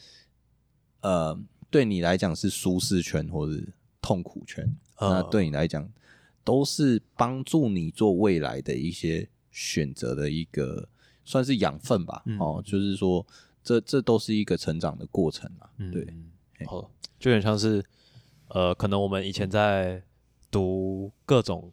[1.01, 1.37] 呃
[1.69, 3.67] 对你来讲是舒适圈或是
[4.01, 4.65] 痛苦圈，
[5.01, 5.11] 嗯。
[5.11, 5.87] 那对你来讲
[6.43, 10.87] 都是帮助你做未来的一些选择的一个
[11.25, 12.23] 算是养分吧。
[12.25, 13.23] 嗯哦，就是说
[13.61, 15.69] 这这都是一个成长的过程啊。
[15.91, 16.07] 对，
[16.67, 16.89] 哦，
[17.19, 17.83] 就有点像是
[18.47, 20.01] 呃，可能我们以前在
[20.49, 21.71] 读各种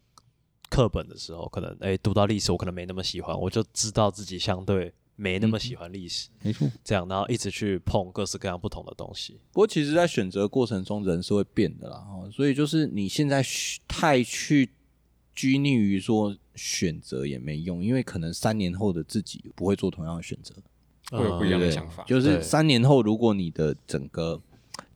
[0.69, 6.69] 课本的时候，可能哎读到历史，我可能没那么喜欢，我就知道自己相对没那么喜欢历史，没错。
[6.83, 9.39] 这样，然后一直去碰各式各样不同的东西。
[9.51, 11.97] 不过其实，在选择过程中，人是会变的啦。
[12.09, 13.43] 哦，所以就是你现在
[13.87, 14.69] 太去
[15.33, 20.53] 拘泥于说选择也没用，因为可能三年后的自己不会做同样的选择。
[21.09, 22.03] 会有不一样的想法。
[22.03, 24.41] 就是三年后，如果你的整个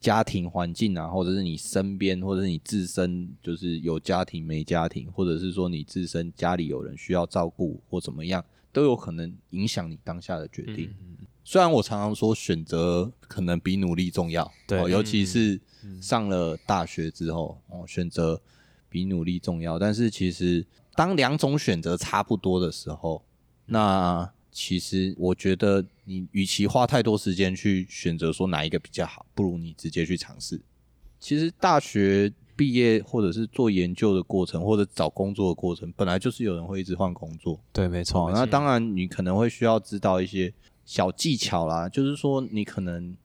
[0.01, 10.93] 家庭环境啊，或者是你身边，或者是你自身就是有家庭没家庭，或者是说你自身家里有人需要照顾或怎么样，都有可能影响你当下的决定。
[10.99, 15.59] 嗯虽然我常常说选择可能比努力重要，对哦尤其是
[15.99, 18.39] 上了大学之后，哦，选择
[18.87, 19.79] 比努力重要。
[19.79, 23.23] 但是其实当两种选择差不多的时候，
[23.65, 30.59] 那其实我觉得你与其花太多时间去选择说哪一个比较好，不如你直接去尝试。
[31.19, 37.59] 其实大学毕业或者是做研究的过程，或者找工作的过程，本来就是有人会一直换工作。
[37.71, 40.53] 对，没错，哦，那当然你可能会需要知道一些
[40.85, 43.15] 小技巧啦，就是说你可能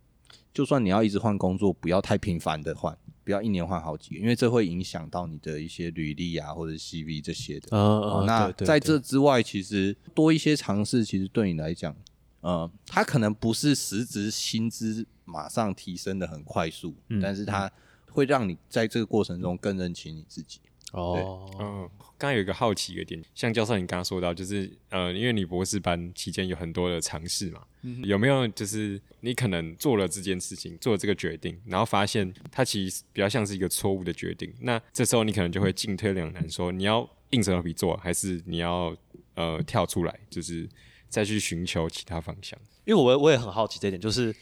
[0.55, 7.77] 就算你要一直换工作，不要太频繁的换，不要一年换好几个，因为这会影响到你的一些履历啊或者 CV 这些的。
[7.77, 11.95] 哦哦，嗯，那在这之外，其实多一些尝试，其实对你来讲，
[12.41, 17.69] 呃，它可能不是实质薪资马上提升的很快速，嗯但是它
[18.13, 20.61] 会让你在这个过程中更认清你自己。
[20.97, 27.63] 哦，嗯，刚刚有一个好奇一个点，像教授你刚刚说到，就是呃，因为你博士班期间有很多的尝试嘛，
[28.05, 38.97] 有没有就是你可能做了这件事情，做了这个决定，然后发现它其实比较像是一个错误的决定，那这时候你可能就会进退两难，说你要硬着头皮做，还是你要
[39.35, 40.69] 呃跳出来，就是
[41.09, 42.59] 再去寻求其他方向。
[42.85, 44.35] 因为我我也很好奇这一点，就是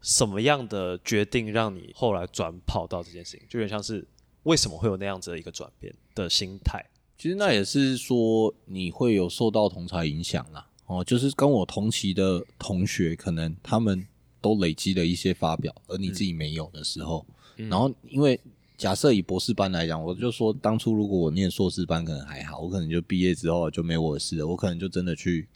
[0.00, 3.46] 什么样的决定让你后来转跑到这件事情？
[3.48, 4.06] 就有点像是
[4.44, 6.84] 为什么会有那样子的一个转变的心态？
[7.18, 10.66] 其实那也是说你会有受到同才影响啦。
[10.86, 14.06] 哦，就是跟我同期的同学，可能他们
[14.40, 17.24] 都累积了一些发表，而你自己没有的时候，
[17.56, 18.38] 然后因为
[18.76, 25.48] 假设以博士班来讲，我就说当初如果我念硕士班可能还好，我可能就毕业之后就没我的事了，我可能就真的去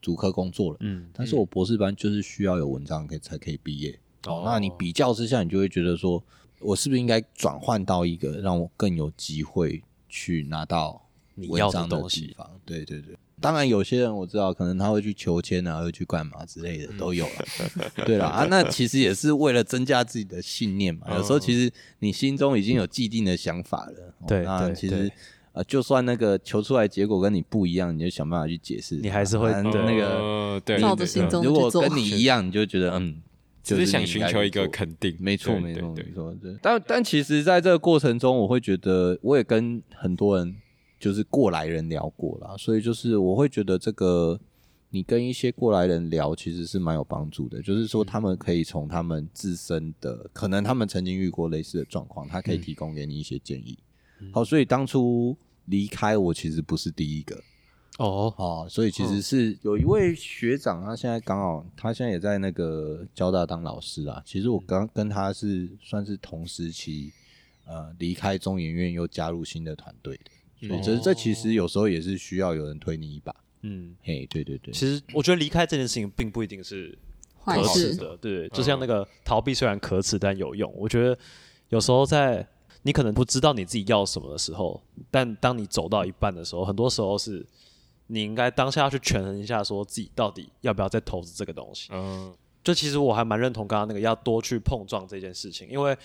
[0.00, 0.78] 主科工作了。
[0.80, 3.96] 嗯，但是我博士班就是需要有文章可以才可以毕业。
[4.26, 6.22] 哦那你比较之下，你就会觉得说，
[6.62, 11.02] 我是不是应该转换到一个让我更有机会去拿到
[11.34, 12.50] 你要的文章的东西地方？
[12.64, 13.16] 对对对。
[13.40, 17.32] 当然，有些人我知道，可能他会去求签啊，会去干嘛之类的，都有了。
[18.06, 21.08] 对了啊，那其实也是为了增加自己的信念嘛。
[21.16, 24.14] 有时候其实你心中已经有既定的想法了。
[24.20, 25.10] 哦对那对对其实
[25.54, 28.94] 呃，就算那个求出来结果跟你不一样，你就想办法去解释。
[28.96, 33.20] 你还是会啊对那个呃对，对照着心中如果跟你一样，你就觉得嗯，
[33.62, 36.34] 只就是想寻求一个肯定，没错，没错，没错。
[36.42, 40.56] 对，但但其实，在这个过程中，我会觉得，我也跟很多人
[40.98, 44.38] 就是过来人聊过啦，所以就是我会觉得这个
[44.90, 47.62] 你跟一些过来人聊，其实是蛮有帮助的。
[47.62, 53.78] 就是说，他们可以从他们自身的，可能他们曾经遇过类似的状况，他可以提供给你一些建议。
[54.32, 55.36] 好，所以当初
[55.66, 57.42] 离开我其实不是第一个，
[58.06, 64.22] 哦，哦，所以其实是有一位学长，他现在刚好，他现在也在那个交大当老师啊。
[64.26, 67.12] 其实我刚跟他是算是同时期，
[67.66, 73.34] 呃，离开中研院又加入新的团队的，所以这这其实有时候也是需要有人推你一把。
[73.62, 76.98] 嗯，嘿，对对对，其实我觉得离开这件事情并不一定是
[77.44, 80.72] 可坏事耻的，对，就像那个逃避虽然可耻但有用。
[80.76, 81.16] 我觉得
[81.68, 82.44] 有时候在
[82.82, 84.82] 你可能不知道你自己要什么的时候，
[85.12, 87.46] 但当你走到一半的时候，很多时候是
[88.12, 91.88] 你应该当下要去权衡一下，说自己到底要不要再投资这个东西。
[91.92, 92.30] 嗯，
[92.62, 95.96] 就其实我还蛮认同刚刚那个要多去碰撞这件事情，因为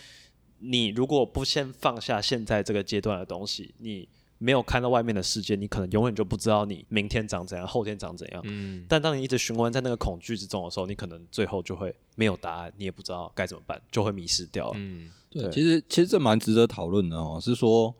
[0.60, 8.42] 你如果不先放下现在这个阶段的东西，你没有看到外面的世界，你可能永远就不知道你明天长怎样，后天长怎样。
[8.46, 14.74] 嗯，但当你一直循环在那个恐惧之中的时候，你可能最后就会没有答案，你也不知道该怎么办，就会迷失掉了。
[14.76, 17.38] 嗯，对，对其实其实这蛮值得讨论的哦。
[17.42, 17.94] 是说，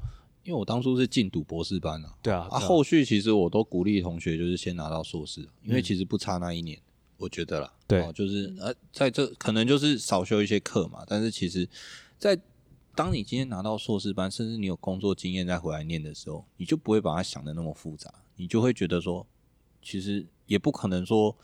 [0.48, 6.80] 因为我当初是进读博士班啊，对啊，啊，后续其实我都鼓励同学就是先拿到硕士，因为其实不差那一年，
[7.18, 7.74] 我觉得啦。
[7.86, 11.68] 对哦，就是呃，在这可能就是少修一些课嘛，但是其实，
[12.18, 12.40] 在
[12.96, 19.28] 当你今天拿到硕士班，甚至你有工作经验再回来念的时候，你就不会把它想的那么复杂，你就会觉得说，
[19.82, 21.36] 其实也不可能说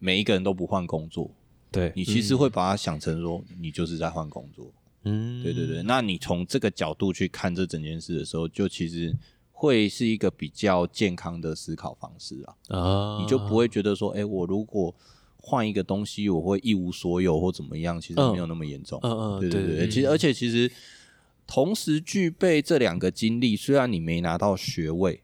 [0.00, 1.30] 每一个人都不换工作，
[1.70, 4.72] 对，你其实会把它想成说，你就是在换工作。
[5.04, 9.16] 嗯，对对对，那你从这个角度去看这整件事的时候，就其实
[9.50, 14.94] 会是一个比较健康的思考方式啊，啊，你就不会觉得说，哎、我如果
[15.36, 19.00] 换一个东西，我会一无所有或怎么样，其实没有那么严重。
[19.02, 20.70] 嗯嗯，对对对对，其实而且其实
[21.46, 25.20] 同时具备这两个经历，虽然你没拿到学位，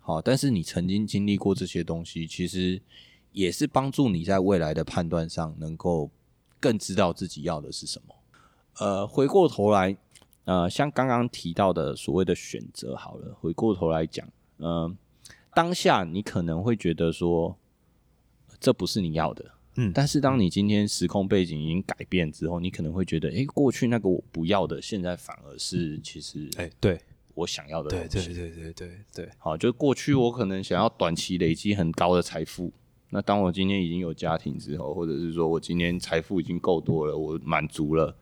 [0.00, 2.80] 好，但是你曾经经历过这些东西，其实
[3.32, 6.10] 也是帮助你在未来的判断上能够
[6.60, 8.13] 更知道自己要的是什么。
[8.78, 9.96] 呃，回过头来，
[10.44, 14.96] 呃，像刚刚提到的所谓的选择，好了，回过头来讲，嗯、
[15.54, 17.56] 当下你可能会觉得说，
[18.58, 27.00] 这不是你要的，嗯但是当你今天时空背景已经改变之后，你可能会觉得，诶，过去那个我不要的，现在反而是其实哎，对
[27.34, 28.34] 我想要的对东西。
[28.34, 32.72] 对对对对对，好，就过去我可能想要短期累积很高的财富，
[33.10, 38.16] 那当我今天已经有家庭之后，或者是说我今天财富已经够多了，我满足了，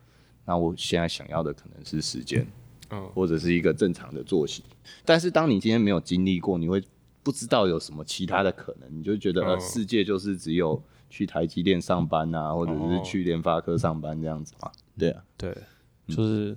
[0.44, 2.46] 那我现在想要的可能是时间，
[2.90, 4.62] 嗯或者是一个正常的作息。
[5.04, 6.82] 但是当你今天没有经历过，你会
[7.22, 14.70] 不知道有什么其他的可能，你就觉得呃，嗯世界就是只有去台积电上班啊，或者是去联发科上班这样子嘛？
[14.98, 15.56] 对啊，对，
[16.08, 16.56] 就是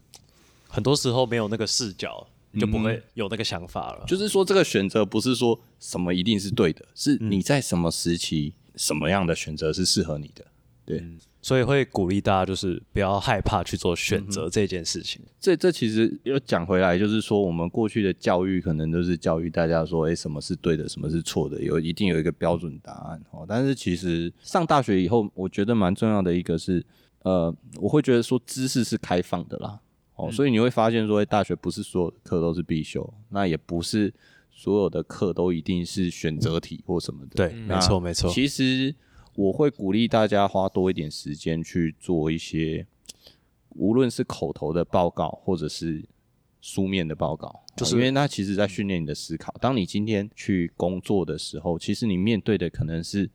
[0.68, 4.04] 很多时候没有那个视角，你就不嗯会有那个想法了。
[4.08, 10.44] 就是说这个选择不是说什么一定是对的，是你在什么时期、什么样的选择是适合你的。
[10.86, 11.04] 对，
[11.46, 15.22] 所以会鼓励大家就是不要害怕去做选嗯择这件事情。
[15.40, 23.46] 这这其实又讲回来，就是说我们过去的教育可能都是教育大家说，诶，什么是对的，什么是错的，有一定有一个标准答案哦。
[23.48, 26.84] 但是其实上大学以后，我觉得蛮重要的一个是，
[27.22, 29.80] 呃，我会觉得说知识是开放的啦，
[30.16, 34.12] 哦，所以你会发现说，诶大学不是所有的课都是必修，那也不是
[34.52, 37.36] 所有的课都一定是选择题或什么的。
[37.36, 38.32] 对，没错没错。
[38.32, 38.96] 其实
[39.36, 42.86] 我会鼓励大家花多一点时间去做一些，
[43.70, 46.04] 无论是口头的报告或者是
[46.62, 49.54] 书面的报告，就是因为它其实在训练你的思考。
[49.60, 53.30] 当你今天去工作的时候，其实你面对的可能是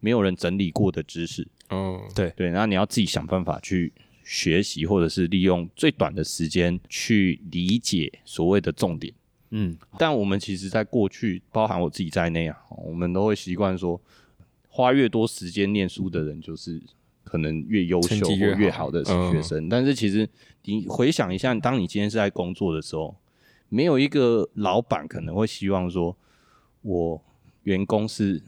[0.00, 3.92] 没有人整理过的知识，嗯，对对，那你要自己想办法去
[4.24, 9.12] 学习，或者是利用最短的时间去理解所谓的重点。
[9.50, 14.00] 嗯，但我们其实，在过去，包含我自己在内啊，我们都会习惯说，
[14.74, 16.80] 花越多时间念书的人，就是
[17.22, 19.68] 可能越优秀或越好的学生。
[19.68, 20.26] 但是其实
[20.64, 23.14] 你回想一下，当你今天是在工作的时候，
[23.68, 26.16] 没有一个老板可能会希望说，
[26.80, 27.22] 我
[27.64, 28.42] 员工是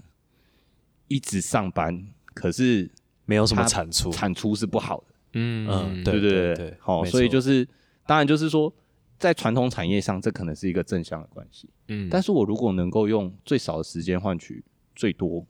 [1.09, 2.91] 一直上班，可是
[3.27, 5.15] 没有什么产出，产出是不好的。
[5.35, 7.69] 嗯嗯对对对对，好，所以就是
[8.07, 8.73] 当然就是说，
[9.19, 11.69] 在传统产业上，这可能是一个正向的关系。
[11.89, 14.65] 嗯，但是我如果能够用最少的时间换取
[14.95, 15.47] 最多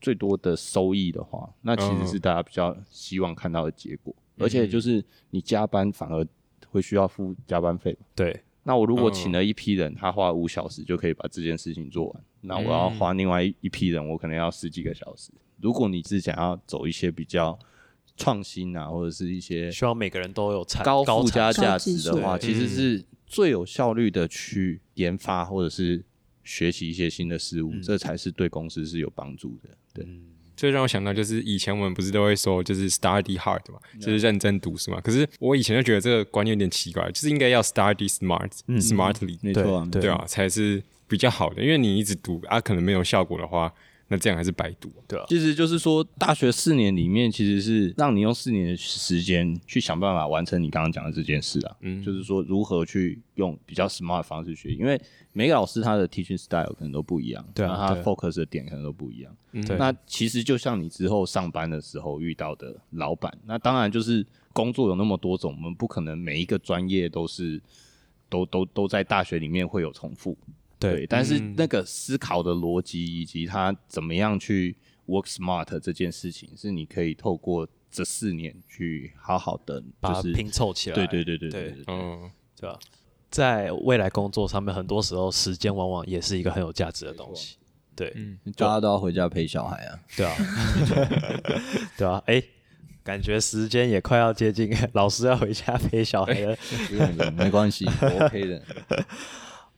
[0.00, 4.14] 最多的收益的话，那其实是大家比较希望看到的结果。
[4.38, 6.26] 而且就是你加班反而
[6.68, 8.06] 会需要付加班费嘛。
[8.14, 15.32] 对，那我如果请了一批人，他花五小时就可以把这件事情做完，那我要花另外一批人，我可能要十几个小时。
[15.60, 17.58] 如果你是想要走一些比较
[18.14, 26.04] 创新啊，或者是一些希望每个人都有产高附加价值的话，其实是最有效率的去研发或者是
[26.46, 29.68] 学习一些新的事物，这才是对公司是有帮助的。
[29.92, 30.06] 对，
[30.54, 35.00] 这让我想到，就是以前我们不是都会说，就是 study hard 嘛，就是认真读书嘛。
[35.00, 41.62] 可是我以前就觉得这个观念有点奇怪，就是应该要 study smart，smartly，没错对啊，才是比较好的。
[41.62, 43.74] 因为你一直读啊，可能没有效果的话，
[44.08, 44.90] 那这样还是白读。
[45.28, 51.76] 其实就是说，大学四年里面，其实是让你用四年的时间去想办法完成你刚刚讲的这件事啊。
[51.80, 55.00] 嗯，就是说如何去用比较 smart 的方式学，因为
[55.32, 59.36] 每个老师他的 teaching style 可能都不一样，对啊那他 focus 的点可能都不一样。
[59.52, 67.60] 嗯那其实就像你之后上班的时候遇到的老板，那当然就是工作有那么多种，我们不可能每一个专业都是
[68.28, 70.36] 都都都在大学里面会有重复。
[70.78, 80.96] 对但是那个思考的逻辑以及他怎么样去 work smart 这件事情，是你可以透过这四年去好好的把它就是拼凑起来。
[80.96, 82.78] 对对对对对嗯，对吧？
[83.30, 87.56] 在未来工作上面，很多时候时间往往也是一个很有价值的东西。
[87.94, 88.14] 对，
[88.56, 89.98] 大家都要回家陪小孩啊。
[90.16, 90.36] 对啊，
[91.96, 92.42] 对啊，哎，
[93.02, 96.56] 感觉时间也快要接近， 老师要回家陪小孩了。
[96.88, 98.62] 不用的，没关系我，OK 的。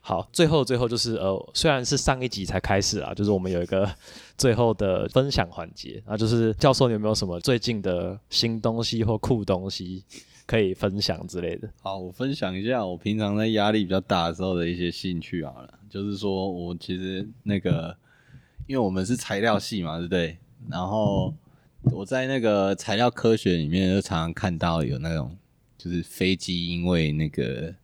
[0.09, 3.86] 好，最后最后就是呃，虽然是上一集才开始啊，就是我们有一个
[4.38, 10.02] 最后的分享环节，那就是教授你有没有什么最近的新东西或酷东西
[10.46, 11.68] 可以分享之类的？
[11.82, 15.74] 好，我分享一下我平常在压力比较大的时候的一些兴趣好了。
[15.90, 17.94] 就是说我其实那个，
[18.66, 20.38] 因为我们是材料系嘛，对不对？
[20.70, 21.34] 然后
[21.92, 25.36] 我在那个材料科学里面，就常常看到有那种，
[25.76, 27.74] 就是飞机因为那个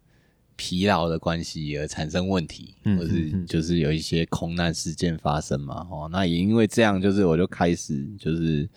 [0.57, 5.87] 疲劳的关系而产生问题，嗯或是就是有一些空难事件发生嘛。
[5.91, 8.69] 哦，那也因为这样，就是我就开始就是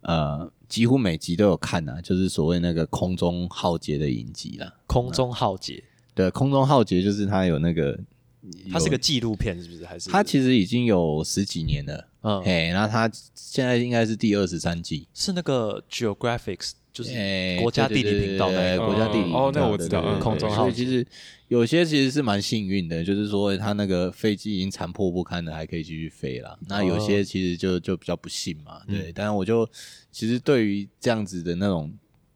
[0.00, 4.74] 呃，几乎每集都有看啊，就是所谓那个空中浩劫的影集啦。
[4.86, 5.82] 空中浩劫，
[6.14, 7.98] 对，空中浩劫就是它有那个，
[8.70, 9.86] 它是个有纪录片是不是？
[9.86, 21.06] 还是它其实已经有十几年了，嗯嘿，那它现在应该是第二十三季，是那个 Geographics，就是哎国家地理频道那对对对个国家地理频道哦那我知道空中浩劫所以其实
[21.48, 26.58] 有些其实是蛮幸运的，就是说他那个飞机已经残破不堪了，还可以继续飞啦。
[26.66, 29.12] 那有些其实就就比较不幸嘛，对。
[29.12, 29.68] 但是我就
[30.10, 31.92] 其实对于这样子的那种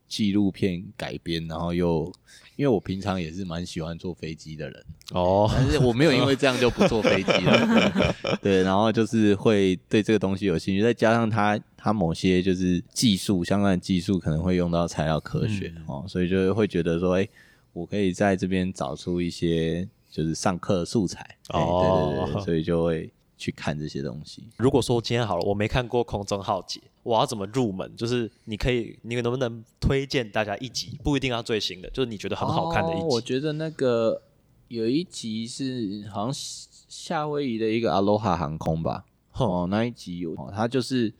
[0.06, 2.12] 纪录片改编，然后又
[2.56, 17.28] 因为我平常也是蛮喜欢坐飞机的人，哦，但是我没有因为这样就不坐飞机了， 对，然后就是会对这个东西有兴趣，再加上它它某些就是技术相关的技术可能会用到材料科学、哦，所以就会觉得说，哎、
[17.72, 24.48] 我可以在这边找出一些就是上课的素材，哎哦对对对，所以就会去看这些东西。
[24.56, 27.94] 如果说今天好了，我没看过《空中浩劫》，我要怎么入门？
[27.96, 30.98] 就是你可以，你能不能推荐大家一集？
[31.04, 33.02] 不一定要最新的，就是你觉得很好看的一集。
[33.02, 34.22] 哦我觉得那个
[34.68, 41.12] 有一集是好像夏夏威夷的一个 Aloha 航空吧，哼哦，那一集有，哦它就是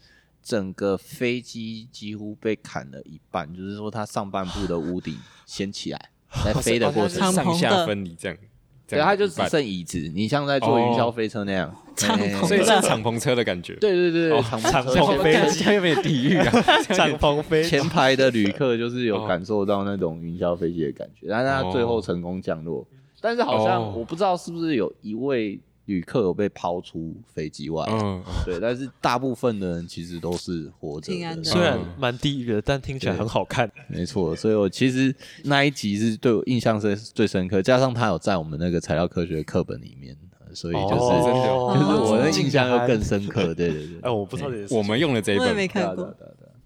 [0.43, 6.11] 整个飞机几乎被砍了一半，就是说它上半部的屋顶掀起来，
[6.45, 8.47] 在 飞的过程中，上下分离这样，这
[8.89, 13.75] 对，样它就只剩椅子，你像在坐云霄飞车那样，敞篷所以是敞篷车的感觉。
[13.77, 16.53] 对对对敞敞篷篷飞机 这样有点地狱啊！
[16.95, 22.87] 敞篷飞前排的旅客就是有感受到那种云霄飞机的感觉，但是他最后成功降落，
[23.21, 31.45] 但是好像哦我不知道是不是有一位旅客有被抛出飞机外，嗯，对，但是大部分的人其实都是活着平安的。
[31.45, 33.71] 虽然蛮地狱的，但听起来很好看。
[33.89, 35.15] 没错，所以我其实
[35.45, 40.17] 那一集是对我印象是最深刻，加上他有在我们那个材料科学课本里面，
[40.53, 43.55] 所以就是、就是我的印象又更深刻。
[43.55, 46.15] 对对对，哎，我不知道我们用了这一我也没本，看过。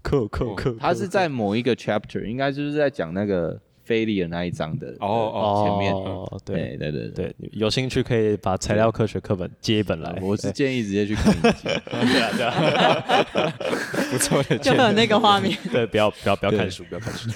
[0.03, 3.61] 克克克，他是在某一个 chapter，应该就是在讲那个
[3.91, 5.93] 菲利的那一章的哦哦前面。
[5.93, 10.17] 哦，对对对对对，有兴趣可以把材料科学课本借一本来。
[10.21, 11.69] 我是建议直接去看一下。
[11.91, 13.53] 对啊对啊，
[14.09, 15.57] 不错的就会有那个画面。
[15.69, 17.29] 对，不要不要不要看书，不要看书。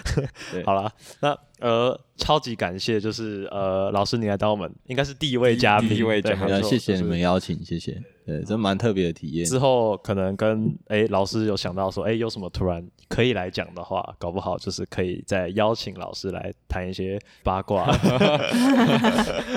[0.54, 0.90] 对好了，
[1.20, 8.02] 那呃，超级感谢，就是呃，老师你来当我们应该是第一位嘉宾，第一位嘉宾谢谢你们邀请，谢谢。
[8.26, 9.46] 对，真蛮特别的体验。
[9.46, 17.86] 之后可能跟哎老师有想到说，哎有什么突然可以来讲的话，搞不好就是可以再邀请老师来谈一些八卦。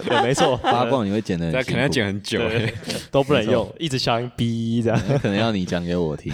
[0.05, 2.38] 对，没错，八卦你会剪的，那可能要剪，很久
[3.11, 5.01] 都不能用，一直消音哔这样。
[5.18, 6.30] 可能要你讲给我听。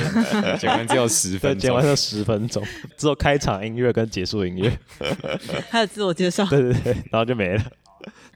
[0.58, 1.84] 剪完只有十，分钟剪完。
[1.84, 2.64] 就十分钟，
[2.96, 4.72] 只有开场音乐跟结束音乐。
[5.70, 7.62] 还有自我介绍，对对对，然后就没了。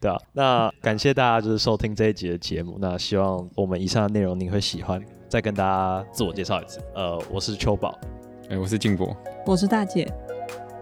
[0.01, 5.01] 对啊，那感谢大家就是收听这一集的节目，那希望我们以上的内容您会喜欢。
[5.29, 7.97] 再跟大家自我介绍一次，呃，我是秋宝，
[8.49, 10.13] 哎，我是静博，我是大姐，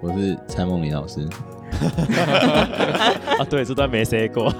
[0.00, 1.20] 我是蔡梦林老师，
[3.38, 4.44] 啊，对，这段没 say 过。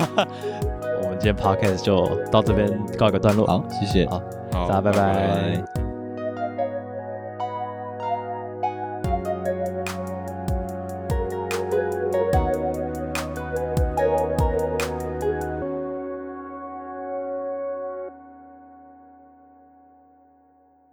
[1.03, 4.21] 我们今天 podcast 就到这边告一个段落，好，谢谢，好
[4.53, 4.93] 好，大家拜。
[4.93, 5.88] 拜拜。